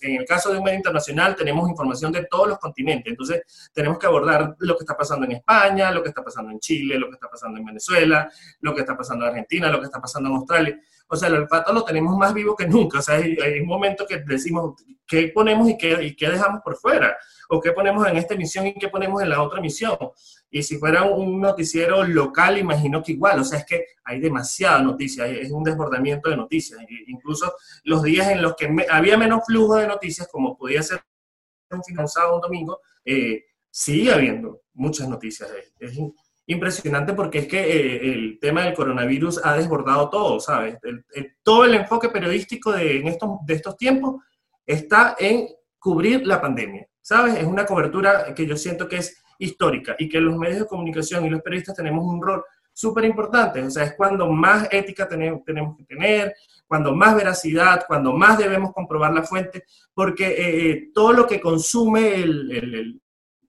En 0.00 0.20
el 0.20 0.26
caso 0.26 0.52
de 0.52 0.58
un 0.58 0.64
medio 0.64 0.76
internacional 0.76 1.34
tenemos 1.34 1.68
información 1.68 2.12
de 2.12 2.26
todos 2.26 2.48
los 2.48 2.58
continentes, 2.58 3.10
entonces 3.10 3.70
tenemos 3.72 3.98
que 3.98 4.06
abordar 4.06 4.54
lo 4.58 4.76
que 4.76 4.82
está 4.82 4.96
pasando 4.96 5.24
en 5.24 5.32
España, 5.32 5.90
lo 5.90 6.02
que 6.02 6.10
está 6.10 6.22
pasando 6.22 6.52
en 6.52 6.60
Chile, 6.60 6.98
lo 6.98 7.08
que 7.08 7.14
está 7.14 7.28
pasando 7.28 7.58
en 7.58 7.64
Venezuela, 7.64 8.30
lo 8.60 8.74
que 8.74 8.80
está 8.82 8.96
pasando 8.96 9.24
en 9.24 9.30
Argentina, 9.30 9.70
lo 9.70 9.80
que 9.80 9.86
está 9.86 10.00
pasando 10.00 10.28
en 10.28 10.36
Australia. 10.36 10.80
O 11.06 11.16
sea, 11.16 11.28
el 11.28 11.34
olfato 11.34 11.72
lo 11.72 11.84
tenemos 11.84 12.16
más 12.16 12.32
vivo 12.32 12.56
que 12.56 12.66
nunca. 12.66 12.98
O 12.98 13.02
sea, 13.02 13.16
hay, 13.16 13.60
un 13.60 13.66
momento 13.66 14.06
que 14.06 14.18
decimos 14.18 14.74
qué 15.06 15.28
ponemos 15.28 15.68
y 15.68 15.76
qué, 15.76 16.02
y 16.02 16.16
qué 16.16 16.30
dejamos 16.30 16.62
por 16.62 16.76
fuera, 16.76 17.16
o 17.48 17.60
qué 17.60 17.72
ponemos 17.72 18.06
en 18.06 18.16
esta 18.16 18.34
emisión 18.34 18.66
y 18.66 18.74
qué 18.74 18.88
ponemos 18.88 19.22
en 19.22 19.28
la 19.28 19.42
otra 19.42 19.58
emisión. 19.58 19.96
Y 20.50 20.62
si 20.62 20.78
fuera 20.78 21.02
un 21.02 21.40
noticiero 21.40 22.04
local, 22.04 22.58
imagino 22.58 23.02
que 23.02 23.12
igual, 23.12 23.40
o 23.40 23.44
sea, 23.44 23.58
es 23.58 23.66
que 23.66 23.86
hay 24.04 24.20
demasiada 24.20 24.80
noticia, 24.82 25.26
es 25.26 25.50
un 25.50 25.64
desbordamiento 25.64 26.30
de 26.30 26.36
noticias. 26.36 26.80
Incluso 27.06 27.54
los 27.84 28.02
días 28.02 28.28
en 28.28 28.40
los 28.40 28.54
que 28.56 28.74
había 28.90 29.16
menos 29.16 29.42
flujo 29.46 29.76
de 29.76 29.86
noticias, 29.86 30.28
como 30.30 30.56
podía 30.56 30.82
ser 30.82 31.00
un 31.70 31.82
fin 31.82 31.98
un 31.98 32.08
sábado, 32.08 32.36
un 32.36 32.40
domingo, 32.40 32.80
eh, 33.04 33.44
sigue 33.70 34.12
habiendo 34.12 34.62
muchas 34.74 35.08
noticias. 35.08 35.50
Es 35.78 35.98
impresionante 36.46 37.14
porque 37.14 37.38
es 37.38 37.48
que 37.48 37.60
eh, 37.60 38.12
el 38.12 38.38
tema 38.40 38.62
del 38.62 38.74
coronavirus 38.74 39.40
ha 39.44 39.54
desbordado 39.56 40.10
todo, 40.10 40.40
¿sabes? 40.40 40.78
todo 41.42 41.64
el 41.64 41.74
enfoque 41.74 42.08
periodístico 42.08 42.72
de, 42.72 42.98
en 42.98 43.08
estos, 43.08 43.30
de 43.46 43.54
estos 43.54 43.76
tiempos 43.76 44.22
está 44.66 45.16
en 45.18 45.48
cubrir 45.78 46.26
la 46.26 46.40
pandemia, 46.40 46.86
¿sabes? 47.00 47.36
Es 47.36 47.44
una 47.44 47.66
cobertura 47.66 48.34
que 48.34 48.46
yo 48.46 48.56
siento 48.56 48.88
que 48.88 48.96
es 48.96 49.22
histórica 49.38 49.96
y 49.98 50.08
que 50.08 50.20
los 50.20 50.36
medios 50.36 50.60
de 50.60 50.66
comunicación 50.66 51.24
y 51.24 51.30
los 51.30 51.42
periodistas 51.42 51.76
tenemos 51.76 52.04
un 52.04 52.22
rol 52.22 52.42
súper 52.72 53.04
importante. 53.04 53.62
O 53.62 53.70
sea, 53.70 53.84
es 53.84 53.94
cuando 53.94 54.28
más 54.30 54.68
ética 54.70 55.08
tenemos, 55.08 55.44
tenemos 55.44 55.76
que 55.76 55.84
tener, 55.84 56.34
cuando 56.66 56.94
más 56.94 57.14
veracidad, 57.14 57.84
cuando 57.86 58.12
más 58.12 58.36
debemos 58.36 58.72
comprobar 58.72 59.12
la 59.14 59.22
fuente, 59.22 59.64
porque 59.94 60.26
eh, 60.26 60.70
eh, 60.70 60.90
todo 60.92 61.12
lo 61.12 61.26
que 61.26 61.40
consume 61.40 62.16
el, 62.16 62.50
el, 62.50 63.00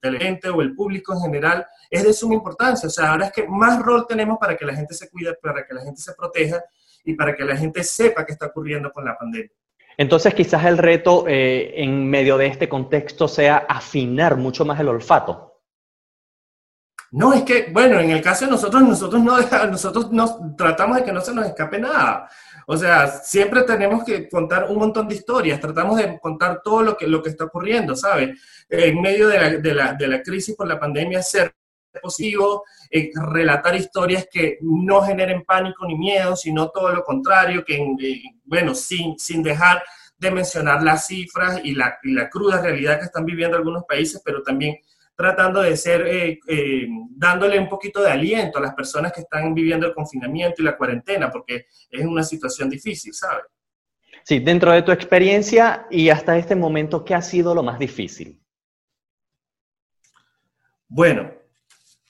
el, 0.05 0.39
o 0.53 0.61
el 0.61 0.75
público 0.75 1.13
en 1.13 1.21
general 1.21 1.65
es 1.89 2.03
de 2.03 2.13
suma 2.13 2.35
importancia. 2.35 2.87
O 2.87 2.91
sea, 2.91 3.11
ahora 3.11 3.27
es 3.27 3.31
que 3.31 3.47
más 3.47 3.81
rol 3.81 4.05
tenemos 4.07 4.37
para 4.39 4.55
que 4.55 4.65
la 4.65 4.75
gente 4.75 4.93
se 4.93 5.09
cuide, 5.09 5.33
para 5.41 5.65
que 5.65 5.73
la 5.73 5.81
gente 5.81 6.01
se 6.01 6.13
proteja 6.13 6.63
y 7.03 7.13
para 7.13 7.35
que 7.35 7.43
la 7.43 7.55
gente 7.55 7.83
sepa 7.83 8.25
qué 8.25 8.33
está 8.33 8.47
ocurriendo 8.47 8.91
con 8.91 9.05
la 9.05 9.17
pandemia. 9.17 9.51
Entonces 9.97 10.33
quizás 10.33 10.65
el 10.65 10.77
reto 10.77 11.25
eh, 11.27 11.73
en 11.75 12.09
medio 12.09 12.37
de 12.37 12.47
este 12.47 12.67
contexto 12.67 13.27
sea 13.27 13.65
afinar 13.69 14.35
mucho 14.35 14.65
más 14.65 14.79
el 14.79 14.89
olfato. 14.89 15.54
No, 17.15 17.33
es 17.33 17.43
que, 17.43 17.67
bueno, 17.71 17.97
en 18.01 18.11
el 18.11 18.21
caso 18.21 18.43
de 18.43 18.51
nosotros, 18.51 18.83
nosotros 18.83 19.23
no 19.23 19.39
nosotros 19.67 20.11
nos 20.11 20.35
tratamos 20.57 20.97
de 20.97 21.03
que 21.05 21.13
no 21.13 21.21
se 21.21 21.33
nos 21.33 21.45
escape 21.45 21.79
nada. 21.79 22.29
O 22.67 22.75
sea, 22.75 23.07
siempre 23.07 23.63
tenemos 23.63 24.03
que 24.03 24.27
contar 24.27 24.65
un 24.69 24.79
montón 24.79 25.07
de 25.07 25.15
historias, 25.15 25.61
tratamos 25.61 25.95
de 25.95 26.19
contar 26.19 26.59
todo 26.61 26.81
lo 26.81 26.97
que, 26.97 27.07
lo 27.07 27.23
que 27.23 27.29
está 27.29 27.45
ocurriendo, 27.45 27.95
¿sabes? 27.95 28.37
En 28.67 28.99
medio 28.99 29.29
de 29.29 29.39
la, 29.39 29.49
de 29.49 29.73
la, 29.73 29.93
de 29.93 30.07
la 30.09 30.21
crisis 30.21 30.57
por 30.57 30.67
la 30.67 30.77
pandemia, 30.77 31.23
ser 31.23 31.55
positivo, 32.01 32.65
eh, 32.91 33.11
relatar 33.13 33.77
historias 33.77 34.27
que 34.29 34.57
no 34.59 35.01
generen 35.01 35.45
pánico 35.45 35.87
ni 35.87 35.95
miedo, 35.95 36.35
sino 36.35 36.69
todo 36.69 36.89
lo 36.91 37.01
contrario, 37.05 37.63
que, 37.63 37.77
eh, 37.77 38.23
bueno, 38.43 38.75
sin, 38.75 39.17
sin 39.17 39.41
dejar 39.41 39.81
de 40.17 40.31
mencionar 40.31 40.83
las 40.83 41.07
cifras 41.07 41.61
y 41.63 41.75
la, 41.75 41.97
y 42.03 42.11
la 42.11 42.29
cruda 42.29 42.61
realidad 42.61 42.99
que 42.99 43.05
están 43.05 43.23
viviendo 43.23 43.55
algunos 43.55 43.85
países, 43.85 44.21
pero 44.25 44.43
también 44.43 44.75
tratando 45.15 45.61
de 45.61 45.77
ser, 45.77 46.05
eh, 46.07 46.39
eh, 46.47 46.87
dándole 47.11 47.57
un 47.57 47.69
poquito 47.69 48.01
de 48.01 48.11
aliento 48.11 48.57
a 48.57 48.61
las 48.61 48.73
personas 48.73 49.13
que 49.13 49.21
están 49.21 49.53
viviendo 49.53 49.87
el 49.87 49.93
confinamiento 49.93 50.61
y 50.61 50.65
la 50.65 50.77
cuarentena, 50.77 51.31
porque 51.31 51.67
es 51.89 52.05
una 52.05 52.23
situación 52.23 52.69
difícil, 52.69 53.13
¿sabes? 53.13 53.45
Sí, 54.23 54.39
dentro 54.39 54.71
de 54.71 54.81
tu 54.81 54.91
experiencia 54.91 55.85
y 55.91 56.09
hasta 56.09 56.37
este 56.37 56.55
momento, 56.55 57.05
¿qué 57.05 57.13
ha 57.13 57.21
sido 57.21 57.53
lo 57.53 57.63
más 57.63 57.77
difícil? 57.79 58.41
Bueno, 60.87 61.31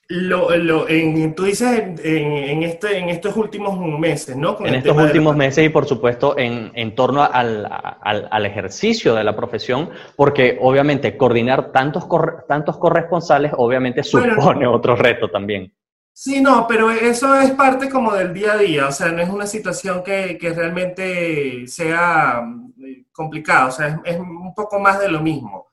lo, 0.08 0.56
lo, 0.56 0.88
en, 0.88 1.34
tú 1.34 1.46
dices 1.46 1.98
en, 2.04 2.64
este, 2.64 2.98
en 3.00 3.10
estos 3.10 3.36
últimos 3.36 3.80
meses, 4.00 4.36
¿no? 4.36 4.58
en 4.64 4.76
estos 4.76 4.96
últimos 4.96 5.36
meses 5.36 5.66
y 5.66 5.70
por 5.70 5.88
supuesto 5.88 6.38
en, 6.38 6.72
en 6.76 6.94
torno 6.94 7.24
al, 7.24 7.66
al, 7.66 8.28
al, 8.30 8.46
ejercicio 8.46 9.16
de 9.16 9.24
la 9.24 9.36
profesión, 9.36 9.90
porque 10.16 10.60
obviamente 10.62 11.18
coordinar 11.18 11.72
tantos, 11.72 12.08
tantos 12.48 12.78
corresponsales 12.78 13.52
obviamente 13.58 14.04
supone 14.04 14.68
otro 14.68 14.96
reto 14.96 15.30
también. 15.30 15.74
Sí, 16.14 16.40
no, 16.40 16.66
pero 16.68 16.92
eso 16.92 17.36
es 17.36 17.52
parte 17.52 17.90
como 17.90 18.14
del 18.14 18.34
día 18.34 18.54
a 18.54 18.58
día, 18.58 18.88
o 18.88 18.92
sea, 18.92 19.08
no 19.08 19.22
es 19.22 19.30
una 19.30 19.48
situación 19.48 20.02
que, 20.04 20.38
que 20.38 20.54
realmente 20.54 21.68
sea 21.68 22.42
mm, 22.42 23.08
complicada, 23.12 23.66
o 23.66 23.72
sea, 23.72 23.88
es, 23.88 24.16
es 24.16 24.20
un 24.20 24.54
poco 24.54 24.80
más 24.80 25.00
de 25.00 25.10
lo 25.10 25.20
mismo. 25.20 25.68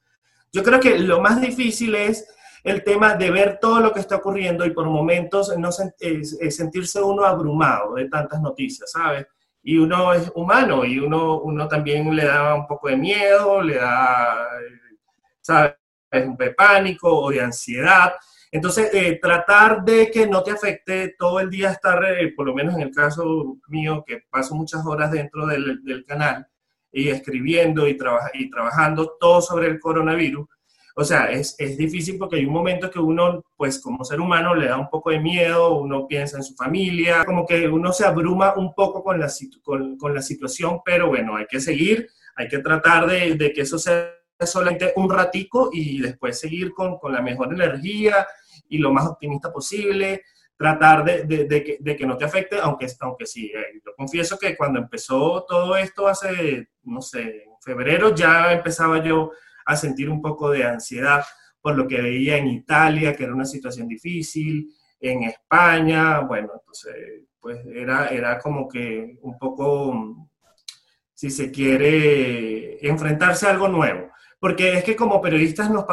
Yo 0.50 0.62
creo 0.62 0.80
que 0.80 0.98
lo 0.98 1.20
más 1.20 1.40
difícil 1.40 1.94
es 1.94 2.26
el 2.64 2.84
tema 2.84 3.14
de 3.14 3.30
ver 3.30 3.58
todo 3.60 3.80
lo 3.80 3.92
que 3.92 4.00
está 4.00 4.16
ocurriendo 4.16 4.64
y 4.64 4.70
por 4.70 4.86
momentos 4.86 5.56
no 5.58 5.70
sentirse 5.72 7.02
uno 7.02 7.24
abrumado 7.24 7.94
de 7.94 8.08
tantas 8.08 8.40
noticias, 8.40 8.92
¿sabes? 8.92 9.26
Y 9.62 9.76
uno 9.76 10.12
es 10.12 10.30
humano 10.34 10.84
y 10.84 10.98
uno, 10.98 11.40
uno 11.40 11.68
también 11.68 12.14
le 12.14 12.24
da 12.24 12.54
un 12.54 12.66
poco 12.66 12.88
de 12.88 12.96
miedo, 12.96 13.62
le 13.62 13.76
da, 13.76 14.48
¿sabes? 15.40 15.74
De 16.10 16.50
pánico 16.50 17.08
o 17.08 17.30
de 17.30 17.40
ansiedad. 17.40 18.12
Entonces, 18.50 18.92
eh, 18.92 19.18
tratar 19.20 19.82
de 19.82 20.10
que 20.10 20.26
no 20.26 20.42
te 20.42 20.50
afecte 20.50 21.14
todo 21.18 21.40
el 21.40 21.48
día 21.48 21.70
estar, 21.70 22.04
eh, 22.04 22.32
por 22.36 22.46
lo 22.46 22.54
menos 22.54 22.74
en 22.74 22.82
el 22.82 22.90
caso 22.90 23.56
mío, 23.68 24.04
que 24.06 24.24
paso 24.28 24.54
muchas 24.54 24.84
horas 24.84 25.10
dentro 25.10 25.46
del, 25.46 26.04
canal 26.06 26.46
y 26.92 27.08
escribiendo 27.08 27.88
y 27.88 27.96
trabajando 27.96 29.16
todo 29.18 29.40
sobre 29.40 29.68
el 29.68 29.80
coronavirus, 29.80 30.46
o 30.94 31.04
sea, 31.04 31.30
es, 31.30 31.54
es, 31.58 31.76
difícil 31.76 32.18
porque 32.18 32.36
hay 32.36 32.44
un 32.44 32.52
momento 32.52 32.90
que 32.90 32.98
uno, 32.98 33.42
pues 33.56 33.80
como 33.80 34.04
ser 34.04 34.20
humano, 34.20 34.54
le 34.54 34.66
da 34.66 34.76
un 34.76 34.90
poco 34.90 35.10
de 35.10 35.20
miedo, 35.20 35.78
uno 35.78 36.06
piensa 36.06 36.36
en 36.36 36.42
su 36.42 36.54
familia, 36.54 37.24
como 37.24 37.46
que 37.46 37.66
uno 37.66 37.92
se 37.92 38.04
abruma 38.04 38.54
un 38.56 38.74
poco 38.74 39.02
con 39.02 39.18
la, 39.18 39.30
con, 39.62 39.96
con 39.96 40.14
la 40.14 40.22
situación, 40.22 40.80
pero 40.84 41.08
bueno, 41.08 41.36
hay 41.36 41.46
que 41.46 41.60
seguir, 41.60 42.08
hay 42.36 42.48
que 42.48 42.58
tratar 42.58 43.06
de, 43.06 43.34
de, 43.36 43.52
que 43.52 43.62
eso 43.62 43.78
sea 43.78 44.12
solamente 44.44 44.92
un 44.96 45.08
ratico 45.08 45.70
y 45.72 46.00
después 46.00 46.38
seguir 46.38 46.72
con, 46.72 46.98
con 46.98 47.12
la 47.12 47.22
mejor 47.22 47.52
energía 47.52 48.26
y 48.68 48.78
lo 48.78 48.92
más 48.92 49.06
optimista 49.06 49.52
posible, 49.52 50.22
tratar 50.56 51.04
de, 51.04 51.24
de, 51.24 51.64
que, 51.64 51.78
de, 51.80 51.96
que, 51.96 52.06
no 52.06 52.16
te 52.16 52.24
afecte, 52.24 52.58
aunque, 52.60 52.86
aunque 53.00 53.26
sí, 53.26 53.46
eh, 53.54 53.80
yo 53.84 53.92
confieso 53.96 54.38
que 54.38 54.56
cuando 54.56 54.78
empezó 54.78 55.44
todo 55.48 55.76
esto 55.76 56.06
hace, 56.06 56.68
no 56.84 57.00
sé, 57.00 57.46
febrero 57.60 58.14
ya 58.14 58.52
empezaba 58.52 59.02
yo 59.02 59.32
a 59.66 59.76
sentir 59.76 60.10
un 60.10 60.20
poco 60.20 60.50
de 60.50 60.64
ansiedad 60.64 61.24
por 61.60 61.76
lo 61.76 61.86
que 61.86 62.02
veía 62.02 62.36
en 62.36 62.48
Italia, 62.48 63.14
que 63.14 63.24
era 63.24 63.34
una 63.34 63.44
situación 63.44 63.86
difícil, 63.86 64.74
en 65.00 65.24
España, 65.24 66.20
bueno, 66.20 66.50
entonces, 66.54 66.94
pues 67.40 67.58
era, 67.66 68.08
era 68.08 68.38
como 68.38 68.68
que 68.68 69.18
un 69.22 69.38
poco, 69.38 70.28
si 71.12 71.30
se 71.30 71.50
quiere, 71.50 72.86
enfrentarse 72.86 73.46
a 73.46 73.50
algo 73.50 73.68
nuevo. 73.68 74.10
Porque 74.38 74.78
es 74.78 74.84
que 74.84 74.96
como 74.96 75.20
periodistas 75.20 75.70
nos 75.70 75.84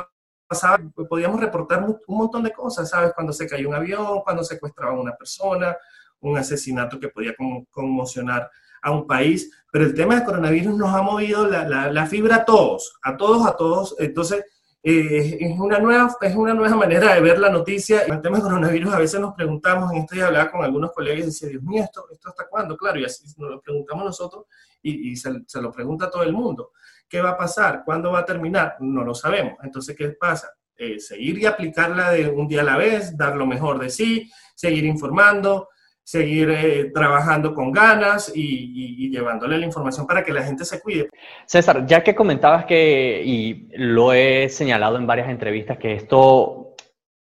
pasaba, 0.47 0.79
podíamos 1.07 1.39
reportar 1.39 1.83
un 1.83 2.17
montón 2.17 2.43
de 2.43 2.51
cosas, 2.51 2.89
¿sabes? 2.89 3.13
Cuando 3.13 3.33
se 3.33 3.47
cayó 3.47 3.67
un 3.69 3.75
avión, 3.75 4.21
cuando 4.23 4.43
secuestraban 4.43 4.99
una 4.99 5.15
persona, 5.15 5.75
un 6.21 6.38
asesinato 6.38 6.99
que 6.99 7.09
podía 7.09 7.35
conmocionar 7.69 8.49
a 8.81 8.91
un 8.91 9.07
país, 9.07 9.51
pero 9.71 9.86
el 9.86 9.93
tema 9.93 10.15
del 10.15 10.25
coronavirus 10.25 10.75
nos 10.75 10.93
ha 10.93 11.01
movido 11.01 11.48
la, 11.48 11.91
la, 11.91 12.05
fibra 12.05 12.38
a 12.38 12.45
todos, 12.45 12.98
a 13.03 13.17
todos, 13.17 13.45
a 13.45 13.55
todos. 13.55 13.95
Entonces, 14.00 14.45
eh, 14.81 15.38
es, 15.39 15.59
una 15.59 15.79
nueva, 15.79 16.15
es 16.21 16.36
una 16.36 16.53
nueva 16.53 16.75
manera 16.75 17.13
de 17.13 17.21
ver 17.21 17.39
la 17.39 17.50
noticia. 17.50 18.01
El 18.01 18.21
tema 18.21 18.38
del 18.38 18.43
coronavirus 18.43 18.93
a 18.93 19.00
veces 19.00 19.19
nos 19.19 19.33
preguntamos, 19.36 19.91
en 19.91 20.00
esto 20.00 20.15
ya 20.15 20.27
hablaba 20.27 20.51
con 20.51 20.63
algunos 20.63 20.91
colegas 20.91 21.19
y 21.19 21.25
decía, 21.25 21.50
Dios 21.50 21.63
mío, 21.63 21.83
¿esto, 21.83 22.05
esto 22.12 22.29
hasta 22.29 22.48
cuándo? 22.48 22.77
Claro, 22.77 23.00
y 23.00 23.05
así 23.05 23.25
nos 23.38 23.51
lo 23.51 23.62
preguntamos 23.62 24.05
nosotros 24.05 24.45
y, 24.81 25.12
y 25.12 25.15
se, 25.15 25.31
se, 25.45 25.62
lo 25.62 25.71
pregunta 25.71 26.09
todo 26.09 26.24
el 26.24 26.33
mundo. 26.33 26.71
¿Qué 27.07 27.21
va 27.21 27.31
a 27.31 27.38
pasar? 27.38 27.83
¿Cuándo 27.83 28.12
va 28.12 28.19
a 28.19 28.25
terminar? 28.25 28.77
No 28.79 29.03
lo 29.03 29.13
sabemos. 29.13 29.53
Entonces, 29.63 29.95
¿qué 29.95 30.09
pasa? 30.09 30.50
Eh, 30.81 30.98
seguir 30.98 31.38
y 31.38 31.45
aplicarla 31.45 32.12
de 32.12 32.29
un 32.29 32.48
día 32.48 32.62
a 32.62 32.63
la 32.63 32.77
vez, 32.77 33.17
dar 33.17 33.36
lo 33.36 33.45
mejor 33.45 33.79
de 33.79 33.89
sí, 33.89 34.31
seguir 34.55 34.86
informando, 34.86 35.67
seguir 36.09 36.49
eh, 36.49 36.91
trabajando 36.91 37.53
con 37.53 37.71
ganas 37.71 38.31
y, 38.35 39.11
llevándole 39.11 39.59
la 39.59 39.65
información 39.67 40.07
para 40.07 40.23
que 40.23 40.33
la 40.33 40.41
gente 40.41 40.65
se 40.65 40.81
cuide. 40.81 41.09
César, 41.45 41.85
ya 41.85 42.03
que 42.03 42.15
comentabas 42.15 42.65
que, 42.65 43.21
y 43.23 43.67
lo 43.73 44.11
he 44.11 44.49
señalado 44.49 44.97
en 44.97 45.05
varias 45.05 45.29
entrevistas, 45.29 45.77
que 45.77 45.93
esto 45.93 46.73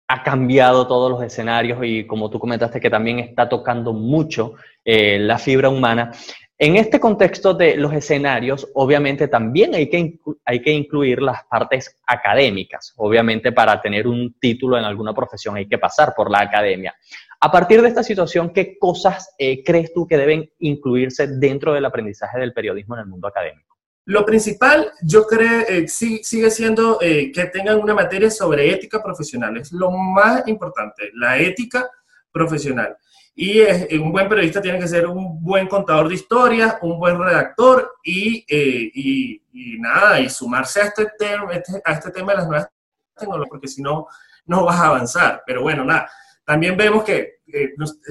ha 0.08 0.22
cambiado 0.22 0.86
todos 0.86 1.10
los 1.10 1.22
escenarios 1.22 1.78
y 1.82 2.06
como 2.06 2.28
tú 2.28 2.38
comentaste 2.38 2.78
que 2.78 2.90
también 2.90 3.18
está 3.18 3.48
tocando 3.48 3.94
mucho 3.94 4.54
eh, 4.84 5.18
la 5.20 5.38
fibra 5.38 5.70
humana, 5.70 6.12
en 6.58 6.76
este 6.76 6.98
contexto 6.98 7.52
de 7.52 7.76
los 7.76 7.92
escenarios, 7.92 8.66
obviamente 8.74 9.28
también 9.28 9.74
hay 9.74 9.90
que, 9.90 10.18
hay 10.44 10.62
que 10.62 10.70
incluir 10.70 11.20
las 11.20 11.44
partes 11.44 11.98
académicas. 12.06 12.94
Obviamente 12.96 13.52
para 13.52 13.80
tener 13.80 14.06
un 14.06 14.34
título 14.40 14.78
en 14.78 14.84
alguna 14.84 15.12
profesión 15.12 15.56
hay 15.56 15.66
que 15.66 15.76
pasar 15.76 16.14
por 16.16 16.30
la 16.30 16.40
academia. 16.40 16.94
A 17.40 17.52
partir 17.52 17.82
de 17.82 17.88
esta 17.88 18.02
situación, 18.02 18.52
¿qué 18.52 18.78
cosas 18.78 19.34
eh, 19.38 19.62
crees 19.62 19.92
tú 19.92 20.06
que 20.06 20.16
deben 20.16 20.50
incluirse 20.58 21.26
dentro 21.26 21.74
del 21.74 21.84
aprendizaje 21.84 22.38
del 22.38 22.54
periodismo 22.54 22.94
en 22.94 23.02
el 23.02 23.06
mundo 23.06 23.28
académico? 23.28 23.76
Lo 24.06 24.24
principal, 24.24 24.90
yo 25.02 25.26
creo, 25.26 25.62
eh, 25.68 25.88
sigue 25.88 26.50
siendo 26.50 26.98
eh, 27.02 27.30
que 27.32 27.46
tengan 27.46 27.78
una 27.78 27.92
materia 27.92 28.30
sobre 28.30 28.70
ética 28.70 29.02
profesional. 29.02 29.56
Es 29.56 29.72
lo 29.72 29.90
más 29.90 30.46
importante, 30.48 31.10
la 31.14 31.38
ética 31.38 31.90
profesional. 32.32 32.96
Y 33.38 33.60
un 33.98 34.12
buen 34.12 34.30
periodista 34.30 34.62
tiene 34.62 34.78
que 34.78 34.88
ser 34.88 35.06
un 35.06 35.42
buen 35.42 35.68
contador 35.68 36.08
de 36.08 36.14
historias, 36.14 36.76
un 36.80 36.98
buen 36.98 37.18
redactor 37.18 37.96
y, 38.02 38.46
y, 38.48 39.78
nada, 39.78 40.20
y 40.20 40.30
sumarse 40.30 40.80
a 40.80 40.84
este, 40.84 41.06
tema, 41.18 41.52
este, 41.52 41.72
a 41.84 41.92
este 41.92 42.10
tema 42.12 42.32
de 42.32 42.38
las 42.38 42.46
nuevas 42.48 42.68
tecnologías, 43.14 43.50
porque 43.50 43.68
si 43.68 43.82
no, 43.82 44.06
no 44.46 44.64
vas 44.64 44.80
a 44.80 44.86
avanzar. 44.86 45.42
Pero 45.44 45.60
bueno, 45.60 45.84
nada, 45.84 46.08
también 46.46 46.76
vemos 46.76 47.02
que 47.02 47.40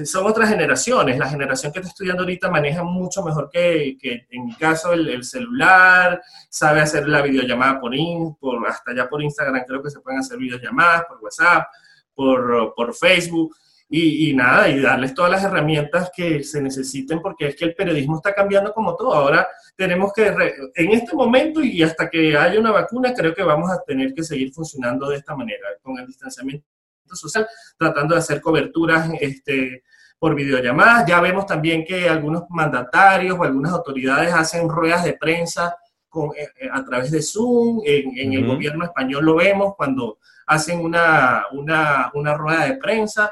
son 0.04 0.26
otras 0.26 0.50
generaciones. 0.50 1.18
La 1.18 1.28
generación 1.28 1.72
que 1.72 1.78
está 1.78 1.88
estudiando 1.88 2.22
ahorita 2.22 2.50
maneja 2.50 2.82
mucho 2.82 3.22
mejor 3.22 3.48
que, 3.50 3.96
en 4.02 4.44
mi 4.44 4.54
caso 4.56 4.92
el, 4.92 5.24
celular, 5.24 6.20
sabe 6.50 6.82
hacer 6.82 7.08
la 7.08 7.22
videollamada 7.22 7.80
por, 7.80 7.92
por 8.38 8.68
hasta 8.68 8.94
ya 8.94 9.08
por 9.08 9.22
Instagram 9.22 9.64
creo 9.66 9.82
que 9.82 9.90
se 9.90 10.00
pueden 10.00 10.20
hacer 10.20 10.36
videollamadas, 10.36 11.04
por 11.06 11.18
WhatsApp, 11.22 11.66
por, 12.14 12.74
por 12.76 12.94
Facebook. 12.94 13.56
Y, 13.88 14.30
y, 14.30 14.34
nada, 14.34 14.68
y 14.68 14.80
darles 14.80 15.14
todas 15.14 15.30
las 15.30 15.44
herramientas 15.44 16.10
que 16.14 16.42
se 16.42 16.60
necesiten 16.60 17.22
porque 17.22 17.46
es 17.46 17.56
que 17.56 17.66
el 17.66 17.74
periodismo 17.74 18.16
está 18.16 18.34
cambiando 18.34 18.74
como 18.74 18.96
todo. 18.96 19.14
Ahora 19.14 19.48
tenemos 19.76 20.12
que, 20.12 20.26
en 20.74 20.90
este 20.90 21.14
momento 21.14 21.62
y 21.62 21.82
hasta 21.82 22.10
que 22.10 22.36
haya 22.36 22.60
una 22.60 22.72
vacuna, 22.72 23.14
creo 23.14 23.32
que 23.32 23.44
vamos 23.44 23.70
a 23.70 23.80
tener 23.82 24.12
que 24.12 24.24
seguir 24.24 24.52
funcionando 24.52 25.08
de 25.08 25.16
esta 25.16 25.34
manera, 25.34 25.68
con 25.82 25.98
el 25.98 26.06
distanciamiento 26.06 26.66
social, 27.14 27.46
tratando 27.78 28.14
de 28.14 28.20
hacer 28.20 28.40
coberturas 28.40 29.10
este, 29.20 29.84
por 30.18 30.34
videollamadas. 30.34 31.06
Ya 31.06 31.20
vemos 31.20 31.46
también 31.46 31.84
que 31.84 32.08
algunos 32.08 32.44
mandatarios 32.48 33.38
o 33.38 33.44
algunas 33.44 33.72
autoridades 33.72 34.32
hacen 34.32 34.68
ruedas 34.68 35.04
de 35.04 35.12
prensa 35.12 35.76
con, 36.08 36.30
eh, 36.36 36.48
eh, 36.58 36.68
a 36.72 36.82
través 36.84 37.10
de 37.10 37.22
Zoom. 37.22 37.82
En, 37.84 38.32
el 38.32 38.46
gobierno 38.46 38.84
español 38.84 39.24
lo 39.24 39.36
vemos 39.36 39.74
cuando 39.76 40.18
hacen 40.46 40.80
una, 40.80 41.44
una, 41.52 42.10
una 42.14 42.34
rueda 42.34 42.64
de 42.64 42.76
prensa, 42.76 43.30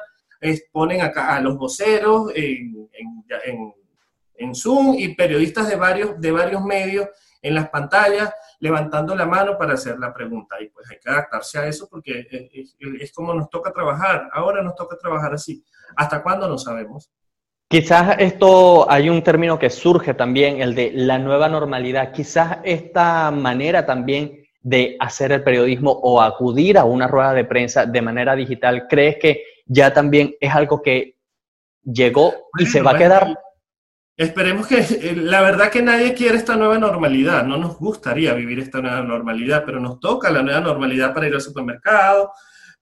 ponen 0.70 1.00
acá 1.00 1.34
a 1.34 1.40
los 1.40 1.56
voceros 1.56 2.30
en, 2.34 2.88
en, 2.92 3.74
en, 4.36 4.54
Zoom 4.54 4.94
y 4.94 5.14
periodistas 5.14 5.68
de 5.68 5.76
varios, 5.76 6.20
de 6.20 6.30
varios 6.30 6.62
medios 6.62 7.08
en 7.44 7.54
las 7.54 7.68
pantallas 7.68 8.32
levantando 8.58 9.14
la 9.14 9.26
mano 9.26 9.56
para 9.58 9.74
hacer 9.74 9.98
la 9.98 10.12
pregunta. 10.12 10.56
Y 10.60 10.68
pues 10.70 10.90
hay 10.90 10.98
que 10.98 11.10
adaptarse 11.10 11.58
a 11.58 11.66
eso 11.66 11.86
porque 11.88 12.26
es, 13.00 13.12
como 13.12 13.34
nos 13.34 13.50
toca 13.50 13.70
trabajar. 13.70 14.30
Ahora 14.32 14.62
nos 14.62 14.74
toca 14.74 14.96
trabajar 14.96 15.34
así. 15.34 15.62
¿Hasta 15.94 16.22
cuándo? 16.22 16.48
No 16.48 16.56
sabemos. 16.56 17.12
Quizás 17.68 18.16
esto, 18.18 18.90
hay 18.90 19.10
un 19.10 19.22
término 19.22 19.58
que 19.58 19.68
surge 19.68 20.14
también, 20.14 20.62
el 20.62 20.74
de 20.74 20.92
la 20.94 21.18
nueva 21.18 21.48
normalidad. 21.48 22.12
Quizás 22.12 22.58
esta 22.64 23.30
manera 23.30 23.84
también 23.84 24.42
de 24.62 24.96
hacer 24.98 25.32
el 25.32 25.42
periodismo 25.42 25.90
o 25.90 26.22
acudir 26.22 26.78
a 26.78 26.84
una 26.84 27.06
rueda 27.06 27.34
de 27.34 27.44
prensa 27.44 27.84
de 27.84 28.00
manera 28.00 28.34
digital, 28.34 28.86
¿crees 28.88 29.16
que 29.20 29.44
ya 29.66 29.92
también 29.92 30.34
es 30.40 30.54
algo 30.54 30.80
que 30.80 31.16
llegó 31.82 32.32
y 32.58 32.64
se 32.64 32.80
va 32.80 32.92
a 32.92 32.98
quedar? 32.98 33.38
Esperemos 34.16 34.68
que, 34.68 34.78
eh, 34.78 35.16
la 35.16 35.40
verdad 35.40 35.70
que 35.70 35.82
nadie 35.82 36.14
quiere 36.14 36.36
esta 36.36 36.54
nueva 36.56 36.78
normalidad, 36.78 37.44
no 37.44 37.56
nos 37.56 37.76
gustaría 37.78 38.32
vivir 38.32 38.60
esta 38.60 38.80
nueva 38.80 39.02
normalidad, 39.02 39.64
pero 39.66 39.80
nos 39.80 39.98
toca 39.98 40.30
la 40.30 40.40
nueva 40.42 40.60
normalidad 40.60 41.12
para 41.12 41.26
ir 41.26 41.34
al 41.34 41.40
supermercado, 41.40 42.30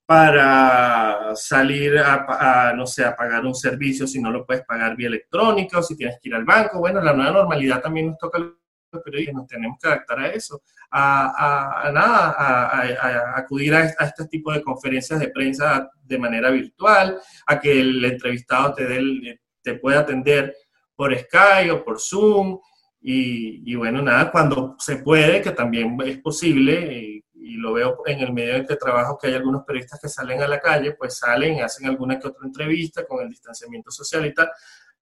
para 0.05 1.35
salir 1.35 1.99
a, 1.99 2.75
no 2.77 2.87
sé, 2.87 3.05
a 3.05 3.17
pagar 3.17 3.47
un 3.47 3.55
servicio 3.55 4.07
si 4.07 4.21
no 4.21 4.31
lo 4.31 4.45
puedes 4.45 4.63
pagar 4.65 4.95
vía 4.95 5.09
electrónica 5.09 5.79
o 5.79 5.83
si 5.83 5.97
tienes 5.97 6.19
que 6.21 6.29
ir 6.29 6.35
al 6.35 6.45
banco. 6.45 6.81
Bueno, 6.81 7.01
la 7.01 7.15
nueva 7.15 7.33
normalidad 7.33 7.81
también 7.81 8.09
nos 8.09 8.19
toca 8.19 8.37
a 8.39 8.41
los 8.43 9.03
periodistas, 9.03 9.35
nos 9.35 9.47
tenemos 9.47 9.79
que 9.81 9.89
adaptar 9.89 10.19
a 10.19 10.29
eso, 10.29 10.61
a, 10.91 11.91
nada, 11.95 12.35
a, 12.37 13.39
acudir 13.39 13.75
a, 13.75 13.85
este 13.85 14.27
tipo 14.29 14.53
de 14.53 14.63
conferencias 14.63 15.19
de 15.19 15.29
prensa 15.29 15.89
de 16.03 16.19
manera 16.19 16.51
virtual, 16.51 17.19
a 17.47 17.59
que 17.59 17.81
el 17.81 18.05
entrevistado 18.05 18.75
te, 18.75 18.87
dé, 18.87 19.41
te 19.63 19.75
pueda 19.77 20.01
atender 20.01 20.55
por 20.97 21.17
Skype 21.17 21.71
o 21.71 21.85
por 21.85 22.01
Zoom. 22.01 22.59
Y, 23.05 23.75
bueno, 23.75 24.01
nada, 24.01 24.31
cuando 24.31 24.77
se 24.79 24.97
puede, 24.99 25.43
que 25.43 25.51
también 25.51 25.99
es 26.05 26.19
posible, 26.19 27.23
y, 27.35 27.57
lo 27.57 27.75
veo 27.75 27.99
en 28.07 28.21
el 28.21 28.33
medio 28.33 28.55
en 28.55 28.67
que 28.67 28.77
trabajo, 28.77 29.19
que 29.21 29.29
hay 29.29 29.35
algunos 29.35 29.65
periodistas 29.65 30.01
que 30.01 30.09
salen 30.09 30.43
a 30.43 30.49
la 30.49 30.59
calle, 30.59 30.93
pues 30.93 31.19
salen, 31.19 31.61
hacen 31.63 31.87
alguna 31.87 32.19
que 32.19 32.27
otra 32.27 32.45
entrevista 32.45 33.05
con 33.05 33.23
el 33.23 33.29
distanciamiento 33.29 33.91
social 33.91 34.25
y 34.27 34.35
tal, 34.35 34.51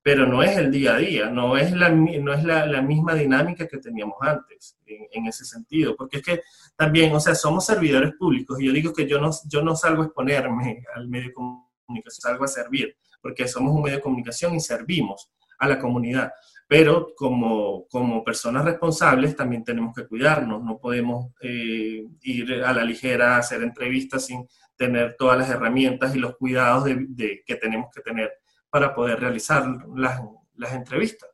pero 0.03 0.25
no 0.25 0.41
es 0.41 0.57
el 0.57 0.71
día 0.71 0.95
a 0.95 0.97
día, 0.97 1.29
no 1.29 1.55
es 1.57 1.71
la, 1.71 1.89
no 1.89 2.33
es 2.33 2.43
la, 2.43 2.81
misma 2.81 3.13
dinámica 3.13 3.67
que 3.67 3.77
teníamos 3.77 4.15
antes 4.21 4.77
en, 4.85 5.27
ese 5.27 5.45
sentido, 5.45 5.95
porque 5.95 6.17
es 6.17 6.23
que 6.23 6.41
también, 6.75 7.13
o 7.13 7.19
sea, 7.19 7.35
somos 7.35 7.65
servidores 7.65 8.13
públicos 8.17 8.59
y 8.59 8.65
yo 8.65 8.73
digo 8.73 8.93
que 8.93 9.07
yo 9.07 9.19
no, 9.19 9.29
yo 9.47 9.61
no 9.61 9.75
salgo 9.75 10.01
a 10.01 10.05
exponerme 10.05 10.83
al 10.95 11.07
medio 11.07 11.27
de 11.27 11.33
comunicación, 11.33 12.21
salgo 12.21 12.45
a 12.45 12.47
servir, 12.47 12.95
porque 13.21 13.47
somos 13.47 13.73
un 13.73 13.83
medio 13.83 13.97
de 13.97 14.03
comunicación 14.03 14.55
y 14.55 14.59
servimos 14.59 15.31
a 15.61 15.67
la 15.67 15.79
comunidad, 15.79 16.33
pero 16.67 17.13
como, 17.15 17.87
como 17.87 18.23
personas 18.23 18.65
responsables 18.65 19.35
también 19.35 19.63
tenemos 19.63 19.93
que 19.95 20.07
cuidarnos, 20.07 20.63
no 20.63 20.79
podemos 20.79 21.27
eh, 21.41 22.03
ir 22.23 22.63
a 22.65 22.73
la 22.73 22.83
ligera 22.83 23.35
a 23.35 23.37
hacer 23.37 23.61
entrevistas 23.61 24.25
sin 24.25 24.47
tener 24.75 25.15
todas 25.17 25.37
las 25.37 25.49
herramientas 25.49 26.15
y 26.15 26.19
los 26.19 26.35
cuidados 26.35 26.85
de, 26.85 27.43
que 27.45 27.55
tenemos 27.55 27.91
que 27.93 28.01
tener 28.01 28.31
para 28.71 28.95
poder 28.95 29.19
realizar 29.19 29.63
las, 29.95 30.19
las 30.55 30.73
entrevistas. 30.73 31.29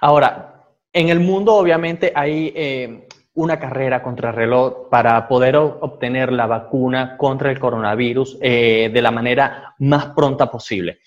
Ahora, 0.00 0.64
en 0.90 1.10
el 1.10 1.20
mundo 1.20 1.54
obviamente 1.54 2.10
hay 2.14 2.52
eh, 2.56 3.08
una 3.34 3.58
carrera 3.58 4.02
contra 4.02 4.30
reloj 4.30 4.88
para 4.90 5.26
poder 5.26 5.56
obtener 5.56 6.32
la 6.32 6.46
vacuna 6.46 7.16
contra 7.16 7.50
el 7.50 7.58
coronavirus 7.58 8.38
eh, 8.42 8.90
de 8.92 9.02
la 9.02 9.10
manera 9.10 9.74
más 9.78 10.06
pronta 10.08 10.50
posible. 10.50 10.98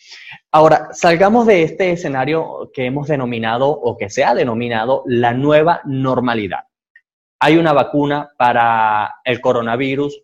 Ahora, 0.51 0.89
salgamos 0.91 1.45
de 1.45 1.63
este 1.63 1.91
escenario 1.91 2.71
que 2.73 2.85
hemos 2.85 3.07
denominado 3.07 3.69
o 3.69 3.95
que 3.95 4.09
se 4.09 4.23
ha 4.23 4.33
denominado 4.33 5.03
la 5.05 5.33
nueva 5.33 5.81
normalidad. 5.85 6.61
Hay 7.39 7.57
una 7.57 7.73
vacuna 7.73 8.31
para 8.38 9.15
el 9.23 9.39
coronavirus, 9.39 10.19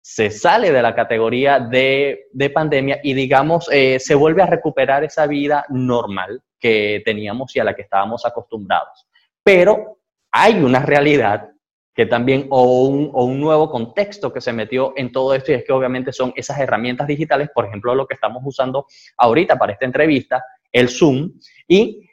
se 0.00 0.30
sale 0.30 0.70
de 0.70 0.82
la 0.82 0.94
categoría 0.94 1.58
de, 1.58 2.28
pandemia 2.54 3.00
y 3.02 3.14
digamos, 3.14 3.68
eh, 3.72 3.98
se 3.98 4.14
vuelve 4.14 4.42
a 4.42 4.46
recuperar 4.46 5.02
esa 5.02 5.26
vida 5.26 5.64
normal 5.70 6.42
que 6.60 7.02
teníamos 7.04 7.56
y 7.56 7.60
a 7.60 7.64
la 7.64 7.74
que 7.74 7.82
estábamos 7.82 8.24
acostumbrados. 8.24 9.08
Pero 9.42 9.98
hay 10.36 10.60
una 10.62 10.80
realidad 10.80 11.48
que 11.94 12.06
también, 12.06 12.48
o 12.50 12.88
un, 12.88 13.40
nuevo 13.40 13.70
contexto 13.70 14.32
que 14.32 14.40
se 14.40 14.52
metió 14.52 14.92
en 14.96 15.12
todo 15.12 15.32
esto, 15.32 15.52
y 15.52 15.54
es 15.54 15.64
que 15.64 15.72
obviamente 15.72 16.12
son 16.12 16.32
esas 16.34 16.58
herramientas 16.58 17.06
digitales, 17.06 17.50
por 17.54 17.66
ejemplo, 17.66 17.94
lo 17.94 18.04
que 18.04 18.14
estamos 18.14 18.42
usando 18.44 18.86
ahorita 19.16 19.56
para 19.56 19.74
esta 19.74 19.84
entrevista, 19.84 20.44
el 20.72 20.88
Zoom, 20.88 21.30
y 21.68 22.08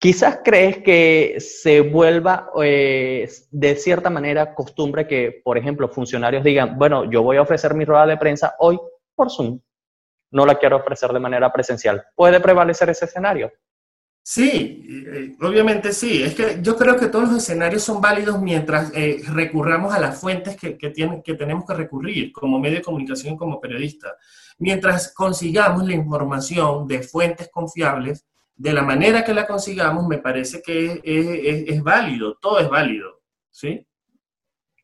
Quizás 0.00 0.42
crees 0.44 0.78
que 0.78 1.38
se 1.40 1.80
vuelva 1.80 2.50
eh, 2.62 3.28
de 3.50 3.74
cierta 3.74 4.10
manera 4.10 4.54
costumbre 4.54 5.08
que, 5.08 5.40
por 5.42 5.58
ejemplo, 5.58 5.88
funcionarios 5.88 6.44
digan, 6.44 6.78
bueno, 6.78 7.10
yo 7.10 7.24
voy 7.24 7.36
a 7.36 7.42
ofrecer 7.42 7.74
mi 7.74 7.84
rueda 7.84 8.06
de 8.06 8.16
prensa 8.16 8.54
hoy 8.60 8.78
por 9.16 9.28
Zoom, 9.28 9.58
no 10.30 10.46
la 10.46 10.56
quiero 10.56 10.76
ofrecer 10.76 11.10
de 11.10 11.18
manera 11.18 11.52
presencial. 11.52 12.04
¿Puede 12.14 12.38
prevalecer 12.38 12.88
ese 12.90 13.06
escenario? 13.06 13.50
Sí, 14.30 14.84
obviamente 15.40 15.90
sí. 15.90 16.22
Es 16.22 16.34
que 16.34 16.58
yo 16.60 16.76
creo 16.76 16.98
que 16.98 17.06
todos 17.06 17.30
los 17.30 17.38
escenarios 17.38 17.82
son 17.82 18.02
válidos 18.02 18.38
mientras 18.42 18.92
eh, 18.94 19.22
recurramos 19.26 19.94
a 19.94 19.98
las 19.98 20.20
fuentes 20.20 20.54
que, 20.54 20.76
que, 20.76 20.92
que 21.24 21.34
tenemos 21.34 21.64
que 21.64 21.72
recurrir 21.72 22.30
como 22.30 22.60
medio 22.60 22.76
de 22.76 22.82
comunicación, 22.82 23.38
como 23.38 23.58
periodista. 23.58 24.16
Mientras 24.58 25.14
consigamos 25.14 25.82
la 25.86 25.94
información 25.94 26.86
de 26.86 27.00
fuentes 27.00 27.48
confiables, 27.50 28.26
de 28.54 28.74
la 28.74 28.82
manera 28.82 29.24
que 29.24 29.32
la 29.32 29.46
consigamos, 29.46 30.06
me 30.06 30.18
parece 30.18 30.60
que 30.60 31.00
es, 31.66 31.82
válido, 31.82 32.36
todo 32.36 32.58
es 32.58 32.68
válido, 32.68 33.22
¿sí? 33.48 33.86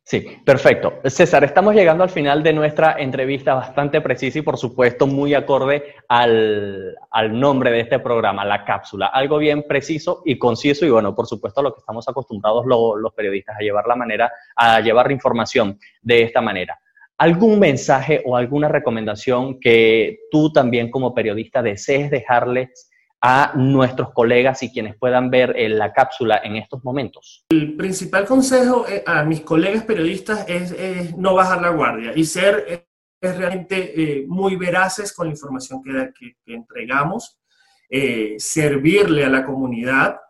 Sí, 0.07 0.21
perfecto. 0.45 1.01
César, 1.07 1.45
estamos 1.45 1.75
llegando 1.75 2.05
al 2.05 2.11
final 2.11 2.43
de 2.43 2.53
nuestra 2.53 2.97
entrevista 2.99 3.55
bastante 3.55 4.03
precisa 4.03 4.39
y 4.39 4.43
por 4.43 4.59
supuesto 4.59 5.07
muy 5.07 5.33
acorde 5.33 5.95
al, 6.09 6.95
nombre 7.31 7.71
de 7.71 7.81
este 7.81 7.99
programa, 7.99 8.45
la 8.45 8.67
cápsula. 8.67 9.07
Algo 9.07 9.39
bien 9.39 9.65
preciso 9.67 10.21
y 10.27 10.39
conciso 10.39 10.85
y 10.85 10.91
bueno, 10.91 11.15
por 11.15 11.27
supuesto 11.27 11.63
lo 11.63 11.73
que 11.73 11.79
estamos 11.79 12.07
acostumbrados 12.07 12.67
los 12.67 13.15
periodistas 13.15 13.57
a 13.59 13.63
llevar 13.63 13.87
la 13.87 13.97
manera, 13.97 14.31
a 14.55 14.79
llevar 14.81 15.07
la 15.07 15.15
información 15.15 15.79
de 16.03 16.23
esta 16.23 16.43
manera. 16.43 16.79
¿Algún 17.17 17.59
mensaje 17.59 18.21
o 18.27 18.37
alguna 18.37 18.69
recomendación 18.69 19.59
que 19.59 20.19
tú 20.31 20.53
también 20.53 20.91
como 20.91 21.15
periodista 21.15 21.63
desees 21.63 22.11
dejarles 22.11 22.91
a 23.27 23.53
nuestros 23.55 24.13
colegas 24.13 24.63
y 24.63 24.71
quienes 24.71 24.99
puedan 24.99 25.31
ver 25.31 25.55
eh, 25.57 25.71
la 25.71 25.95
cápsula 25.95 26.43
en 26.45 26.57
estos 26.57 26.85
momentos? 26.85 27.47
El 27.49 27.75
principal 27.75 28.27
consejo 28.27 28.87
eh, 28.87 29.03
a 29.07 29.25
mis 29.25 29.41
colegas 29.41 29.83
periodistas 29.85 30.45
es, 30.47 31.17
no 31.17 31.35
bajar 31.35 31.63
la 31.63 31.71
guardia 31.71 32.13
y 32.15 32.27
ser 32.27 32.67
eh, 32.69 32.87
realmente 33.23 34.27
muy 34.29 34.57
veraces 34.57 35.15
con 35.15 35.29
la 35.29 35.33
información 35.33 35.83
que, 35.83 36.37
entregamos, 36.45 37.39
servirle 38.37 39.25
a 39.25 39.31
la 39.31 39.47
comunidad. 39.47 40.21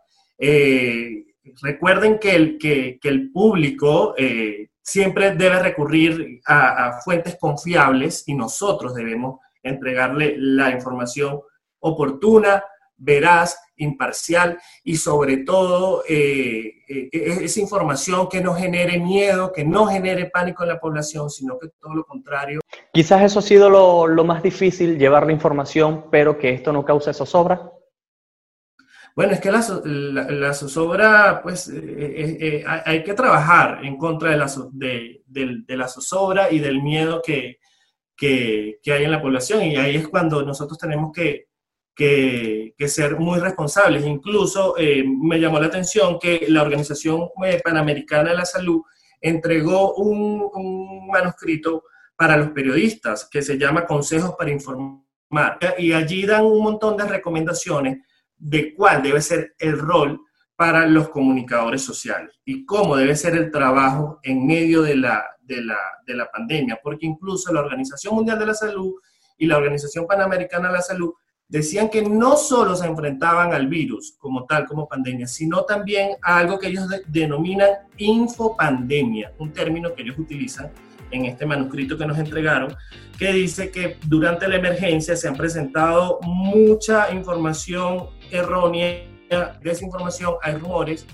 recuerden 1.62 2.20
que 2.20 2.36
el, 2.36 2.58
que, 2.58 3.00
el 3.02 3.32
público 3.32 4.14
siempre 4.80 5.34
debe 5.34 5.58
recurrir 5.58 6.40
a, 6.46 6.86
a 6.86 7.00
fuentes 7.00 7.36
confiables 7.40 8.22
y 8.28 8.34
nosotros 8.34 8.94
debemos 8.94 9.40
entregarle 9.64 10.36
la 10.38 10.70
información 10.70 11.40
oportuna, 11.80 12.62
veraz, 13.04 13.56
imparcial 13.76 14.58
y 14.82 14.96
sobre 14.96 15.38
todo 15.38 16.04
eh, 16.08 16.84
eh, 16.88 17.08
esa 17.12 17.60
información 17.60 18.28
que 18.28 18.40
no 18.40 18.54
genere 18.54 18.98
miedo, 18.98 19.52
que 19.52 19.64
no 19.64 19.86
genere 19.86 20.26
pánico 20.26 20.62
en 20.62 20.70
la 20.70 20.80
población, 20.80 21.30
sino 21.30 21.58
que 21.58 21.68
todo 21.80 21.94
lo 21.94 22.04
contrario. 22.04 22.60
Quizás 22.92 23.22
eso 23.22 23.40
ha 23.40 23.42
sido 23.42 23.68
lo, 24.06 24.24
más 24.24 24.42
difícil, 24.42 24.98
llevar 24.98 25.26
la 25.26 25.32
información, 25.32 26.06
pero 26.10 26.38
que 26.38 26.50
esto 26.50 26.72
no 26.72 26.84
cause 26.84 27.12
zozobra. 27.12 27.70
Bueno, 29.16 29.32
es 29.32 29.40
que 29.40 29.52
la, 29.52 30.54
zozobra, 30.54 31.40
pues 31.40 31.70
eh, 31.72 32.64
hay 32.66 33.04
que 33.04 33.14
trabajar 33.14 33.84
en 33.84 33.96
contra 33.96 34.30
de 34.30 34.36
la, 34.36 34.50
de, 34.72 35.76
la 35.76 35.86
zozobra 35.86 36.50
y 36.50 36.58
del 36.58 36.82
miedo 36.82 37.22
que, 37.24 37.58
que, 38.16 38.80
hay 38.86 39.04
en 39.04 39.12
la 39.12 39.22
población. 39.22 39.62
Y 39.62 39.76
ahí 39.76 39.94
es 39.96 40.08
cuando 40.08 40.42
nosotros 40.42 40.78
tenemos 40.78 41.12
que, 41.12 41.46
que, 41.94 42.74
ser 42.86 43.18
muy 43.18 43.40
responsables. 43.40 44.04
Incluso 44.04 44.76
eh, 44.76 45.04
me 45.04 45.40
llamó 45.40 45.58
la 45.58 45.66
atención 45.66 46.18
que 46.18 46.46
la 46.48 46.62
Organización 46.62 47.28
eh, 47.44 47.60
Panamericana 47.62 48.30
de 48.30 48.36
la 48.36 48.44
Salud 48.44 48.82
entregó 49.20 49.94
un, 49.94 51.08
manuscrito 51.08 51.84
para 52.16 52.36
los 52.36 52.50
periodistas 52.50 53.28
que 53.30 53.42
se 53.42 53.56
llama 53.56 53.86
Consejos 53.86 54.34
para 54.36 54.50
Informar. 54.50 55.04
Y 55.78 55.92
allí 55.92 56.26
dan 56.26 56.44
un 56.44 56.62
montón 56.62 56.96
de 56.96 57.04
recomendaciones 57.04 57.98
de 58.36 58.74
cuál 58.74 59.02
debe 59.02 59.20
ser 59.20 59.54
el 59.58 59.78
rol 59.78 60.20
para 60.56 60.86
los 60.86 61.08
comunicadores 61.08 61.82
sociales 61.82 62.38
y 62.44 62.64
cómo 62.64 62.96
debe 62.96 63.16
ser 63.16 63.34
el 63.34 63.50
trabajo 63.50 64.20
en 64.22 64.46
medio 64.46 64.82
de 64.82 64.96
la, 64.96 65.24
de 65.40 65.62
la, 65.62 65.78
de 66.06 66.14
la 66.14 66.30
pandemia, 66.30 66.78
porque 66.82 67.06
incluso 67.06 67.52
la 67.52 67.60
Organización 67.60 68.14
Mundial 68.14 68.38
de 68.38 68.46
la 68.46 68.54
Salud 68.54 68.94
y 69.38 69.46
la 69.46 69.56
Organización 69.56 70.06
Panamericana 70.06 70.68
de 70.68 70.74
la 70.74 70.82
Salud 70.82 71.12
decían 71.58 71.88
que 71.88 72.02
no 72.02 72.36
solo 72.36 72.74
se 72.74 72.84
enfrentaban 72.84 73.52
al 73.52 73.68
virus 73.68 74.16
como 74.18 74.44
tal, 74.44 74.66
como 74.66 74.88
pandemia, 74.88 75.28
sino 75.28 75.62
también 75.62 76.16
a 76.20 76.38
algo 76.38 76.58
que 76.58 76.66
ellos 76.66 76.88
denominan 77.06 77.70
infopandemia, 77.96 79.32
un 79.38 79.52
término 79.52 79.94
que 79.94 80.02
ellos 80.02 80.18
utilizan 80.18 80.72
en 81.12 81.26
este 81.26 81.46
manuscrito 81.46 81.96
que 81.96 82.06
nos 82.06 82.18
entregaron, 82.18 82.74
que 83.16 83.32
dice 83.32 83.70
que 83.70 83.98
durante 84.04 84.48
la 84.48 84.56
emergencia 84.56 85.14
se 85.14 85.28
han 85.28 85.36
presentado 85.36 86.18
mucha 86.22 87.14
información 87.14 88.08
errónea, 88.32 89.04
desinformación, 89.62 90.34
hay 90.42 90.54
rumores 90.56 91.06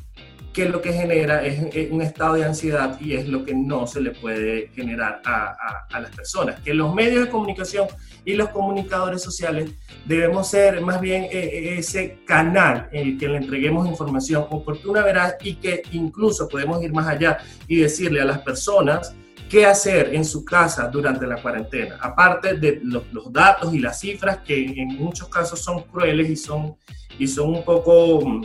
que 0.53 0.69
lo 0.69 0.83
que 0.83 0.93
genera 0.93 1.45
es 1.45 1.91
un 1.91 2.03
estado 2.03 2.35
de 2.35 2.45
ansiedad 2.45 2.99
y 3.01 3.15
es 3.15 3.29
lo 3.29 3.45
que 3.45 3.55
no 3.55 3.87
se 3.87 4.01
le 4.01 4.11
puede 4.11 4.69
generar 4.75 5.23
a, 5.25 5.57
a, 5.89 6.01
las 6.01 6.15
personas. 6.15 6.61
Que 6.61 6.75
los 6.75 6.93
medios 6.93 7.25
de 7.25 7.31
comunicación 7.31 7.87
y 8.25 8.35
los 8.35 8.49
comunicadores 8.49 9.23
sociales 9.23 9.71
debemos 10.07 10.49
ser 10.49 10.81
más 10.81 11.01
bien 11.01 11.25
eh, 11.25 11.31
eh, 11.33 11.79
ese 11.79 12.19
canal 12.27 12.89
en 12.91 13.09
el 13.09 13.19
que 13.19 13.29
le 13.29 13.37
entreguemos 13.37 13.89
información 13.89 14.47
oportuna, 14.51 15.03
veraz 15.03 15.35
y 15.41 15.55
que 15.55 15.83
incluso 15.93 16.49
podemos 16.49 16.83
ir 16.83 16.93
más 16.93 17.07
allá 17.07 17.39
y 17.69 17.77
decirle 17.77 18.21
a 18.21 18.25
las 18.25 18.41
personas 18.41 19.15
qué 19.49 19.67
hacer 19.67 20.15
en 20.15 20.25
su 20.25 20.45
casa 20.45 20.89
durante 20.89 21.27
la 21.27 21.41
cuarentena, 21.41 21.97
aparte 22.01 22.55
de 22.55 22.81
los, 22.83 23.13
los 23.13 23.33
datos 23.33 23.73
y 23.75 23.79
las 23.79 24.01
cifras 24.01 24.39
que 24.39 24.65
en 24.65 24.97
muchos 24.97 25.29
casos 25.29 25.61
son 25.61 25.83
crueles 25.83 26.29
y 26.29 26.37
son, 26.37 26.77
y 27.19 27.27
son 27.27 27.51
un 27.57 27.65
poco 27.65 28.21
mm, 28.25 28.45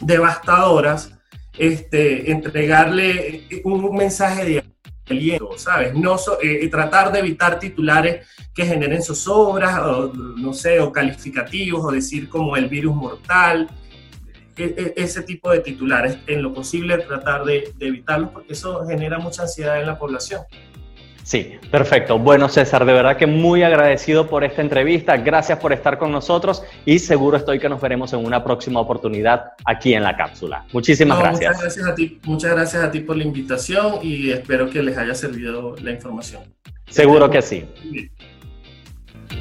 devastadoras 0.00 1.12
este, 1.60 2.32
entregarle 2.32 3.46
un 3.64 3.94
mensaje 3.94 4.46
de 4.46 4.64
aliento, 5.10 5.58
¿sabes? 5.58 5.94
No 5.94 6.16
eh, 6.42 6.66
tratar 6.68 7.12
de 7.12 7.18
evitar 7.18 7.58
titulares 7.58 8.26
que 8.54 8.64
generen 8.64 9.02
zozobras, 9.02 9.78
o, 9.80 10.10
no 10.14 10.54
sé, 10.54 10.80
o 10.80 10.90
calificativos, 10.90 11.84
o 11.84 11.90
decir 11.90 12.30
como 12.30 12.56
el 12.56 12.66
virus 12.66 12.96
mortal, 12.96 13.68
e, 14.56 14.64
e, 14.64 14.94
ese 14.96 15.22
tipo 15.22 15.50
de 15.50 15.60
titulares, 15.60 16.16
en 16.26 16.42
lo 16.42 16.54
posible 16.54 16.96
tratar 16.96 17.44
de, 17.44 17.74
de 17.76 17.88
evitarlos 17.88 18.30
porque 18.30 18.54
eso 18.54 18.86
genera 18.86 19.18
mucha 19.18 19.42
ansiedad 19.42 19.78
en 19.78 19.86
la 19.86 19.98
población. 19.98 20.40
Sí, 21.22 21.58
perfecto. 21.70 22.18
Bueno, 22.18 22.48
César, 22.48 22.84
de 22.84 22.92
verdad 22.92 23.16
que 23.16 23.26
muy 23.26 23.62
agradecido 23.62 24.28
por 24.28 24.44
esta 24.44 24.62
entrevista. 24.62 25.16
Gracias 25.16 25.58
por 25.58 25.72
estar 25.72 25.98
con 25.98 26.10
nosotros 26.10 26.62
y 26.84 26.98
seguro 26.98 27.36
estoy 27.36 27.58
que 27.58 27.68
nos 27.68 27.80
veremos 27.80 28.12
en 28.12 28.24
una 28.24 28.42
próxima 28.42 28.80
oportunidad 28.80 29.52
aquí 29.64 29.94
en 29.94 30.02
la 30.02 30.16
cápsula. 30.16 30.64
Muchísimas 30.72 31.18
gracias. 31.18 31.52
Muchas 31.52 31.62
gracias 31.62 31.86
a 31.86 31.94
ti, 31.94 32.20
muchas 32.24 32.50
gracias 32.52 32.82
a 32.82 32.90
ti 32.90 33.00
por 33.00 33.16
la 33.16 33.24
invitación 33.24 33.98
y 34.02 34.30
espero 34.30 34.68
que 34.70 34.82
les 34.82 34.96
haya 34.96 35.14
servido 35.14 35.76
la 35.82 35.90
información. 35.92 36.42
Seguro 36.88 37.30
que 37.30 37.42
sí. 37.42 37.66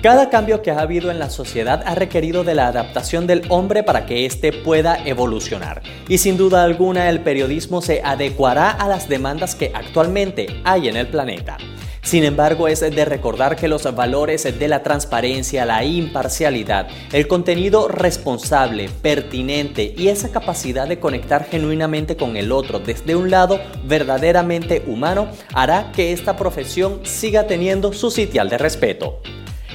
Cada 0.02 0.30
cambio 0.30 0.62
que 0.62 0.72
ha 0.72 0.80
habido 0.80 1.12
en 1.12 1.20
la 1.20 1.30
sociedad 1.30 1.84
ha 1.86 1.94
requerido 1.94 2.46
de 2.46 2.56
la 2.56 2.68
adaptación 2.68 3.28
del 3.28 3.42
hombre 3.50 3.84
para 3.84 4.06
que 4.06 4.26
éste 4.26 4.54
pueda 4.54 4.98
evolucionar. 5.06 5.82
Y 6.08 6.20
sin 6.20 6.38
duda 6.38 6.64
alguna 6.64 7.10
el 7.10 7.20
periodismo 7.20 7.82
se 7.82 8.02
adecuará 8.02 8.72
a 8.72 8.88
las 8.88 9.10
demandas 9.10 9.56
que 9.56 9.74
actualmente 9.76 10.62
hay 10.64 10.88
en 10.88 10.96
el 10.96 11.10
planeta. 11.10 11.58
Sin 12.02 12.24
embargo, 12.24 12.70
es 12.70 12.80
de 12.80 13.04
recordar 13.04 13.58
que 13.58 13.68
los 13.68 13.94
valores 13.94 14.44
de 14.58 14.68
la 14.70 14.84
transparencia, 14.84 15.66
la 15.66 15.84
imparcialidad, 15.84 16.88
el 17.12 17.28
contenido 17.28 17.90
responsable, 17.90 18.90
pertinente 19.02 19.94
y 19.98 20.08
esa 20.08 20.32
capacidad 20.32 20.88
de 20.88 21.02
conectar 21.02 21.46
genuinamente 21.52 22.16
con 22.16 22.38
el 22.38 22.54
otro 22.54 22.80
desde 22.80 23.18
un 23.18 23.30
lado 23.30 23.60
verdaderamente 23.84 24.82
humano 24.88 25.28
hará 25.54 25.92
que 25.92 26.14
esta 26.14 26.38
profesión 26.38 27.02
siga 27.04 27.48
teniendo 27.48 27.92
su 27.92 28.10
sitial 28.10 28.48
de 28.48 28.58
respeto. 28.58 29.20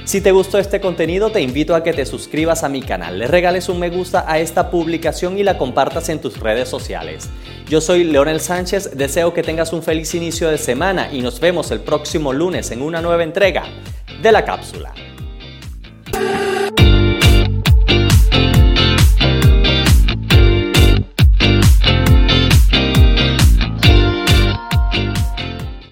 Si 0.05 0.21
te 0.21 0.33
gustó 0.33 0.59
este 0.59 0.81
contenido, 0.81 1.31
te 1.31 1.40
invito 1.40 1.75
a 1.75 1.83
que 1.83 1.95
te 1.95 2.05
suscribas 2.05 2.62
a 2.62 2.69
mi 2.69 2.83
canal, 2.83 3.19
le 3.19 3.27
regales 3.27 3.71
un 3.71 3.81
me 3.81 3.88
gusta 3.88 4.31
a 4.31 4.38
esta 4.38 4.71
publicación 4.71 5.38
y 5.38 5.43
la 5.43 5.57
compartas 5.57 6.11
en 6.11 6.21
tus 6.21 6.38
redes 6.38 6.69
sociales. 6.69 7.31
Yo 7.71 7.81
soy 7.81 8.05
Leonel 8.05 8.40
Sánchez, 8.40 8.99
deseo 8.99 9.33
que 9.33 9.43
tengas 9.43 9.73
un 9.73 9.83
feliz 9.83 10.14
inicio 10.14 10.51
de 10.51 10.59
semana 10.59 11.09
y 11.11 11.23
nos 11.23 11.40
vemos 11.40 11.71
el 11.71 11.81
próximo 11.81 12.35
lunes 12.35 12.71
en 12.71 12.83
una 12.83 13.01
nueva 13.01 13.23
entrega 13.23 13.64
de 14.21 14.31
la 14.31 14.45
cápsula. 14.45 14.93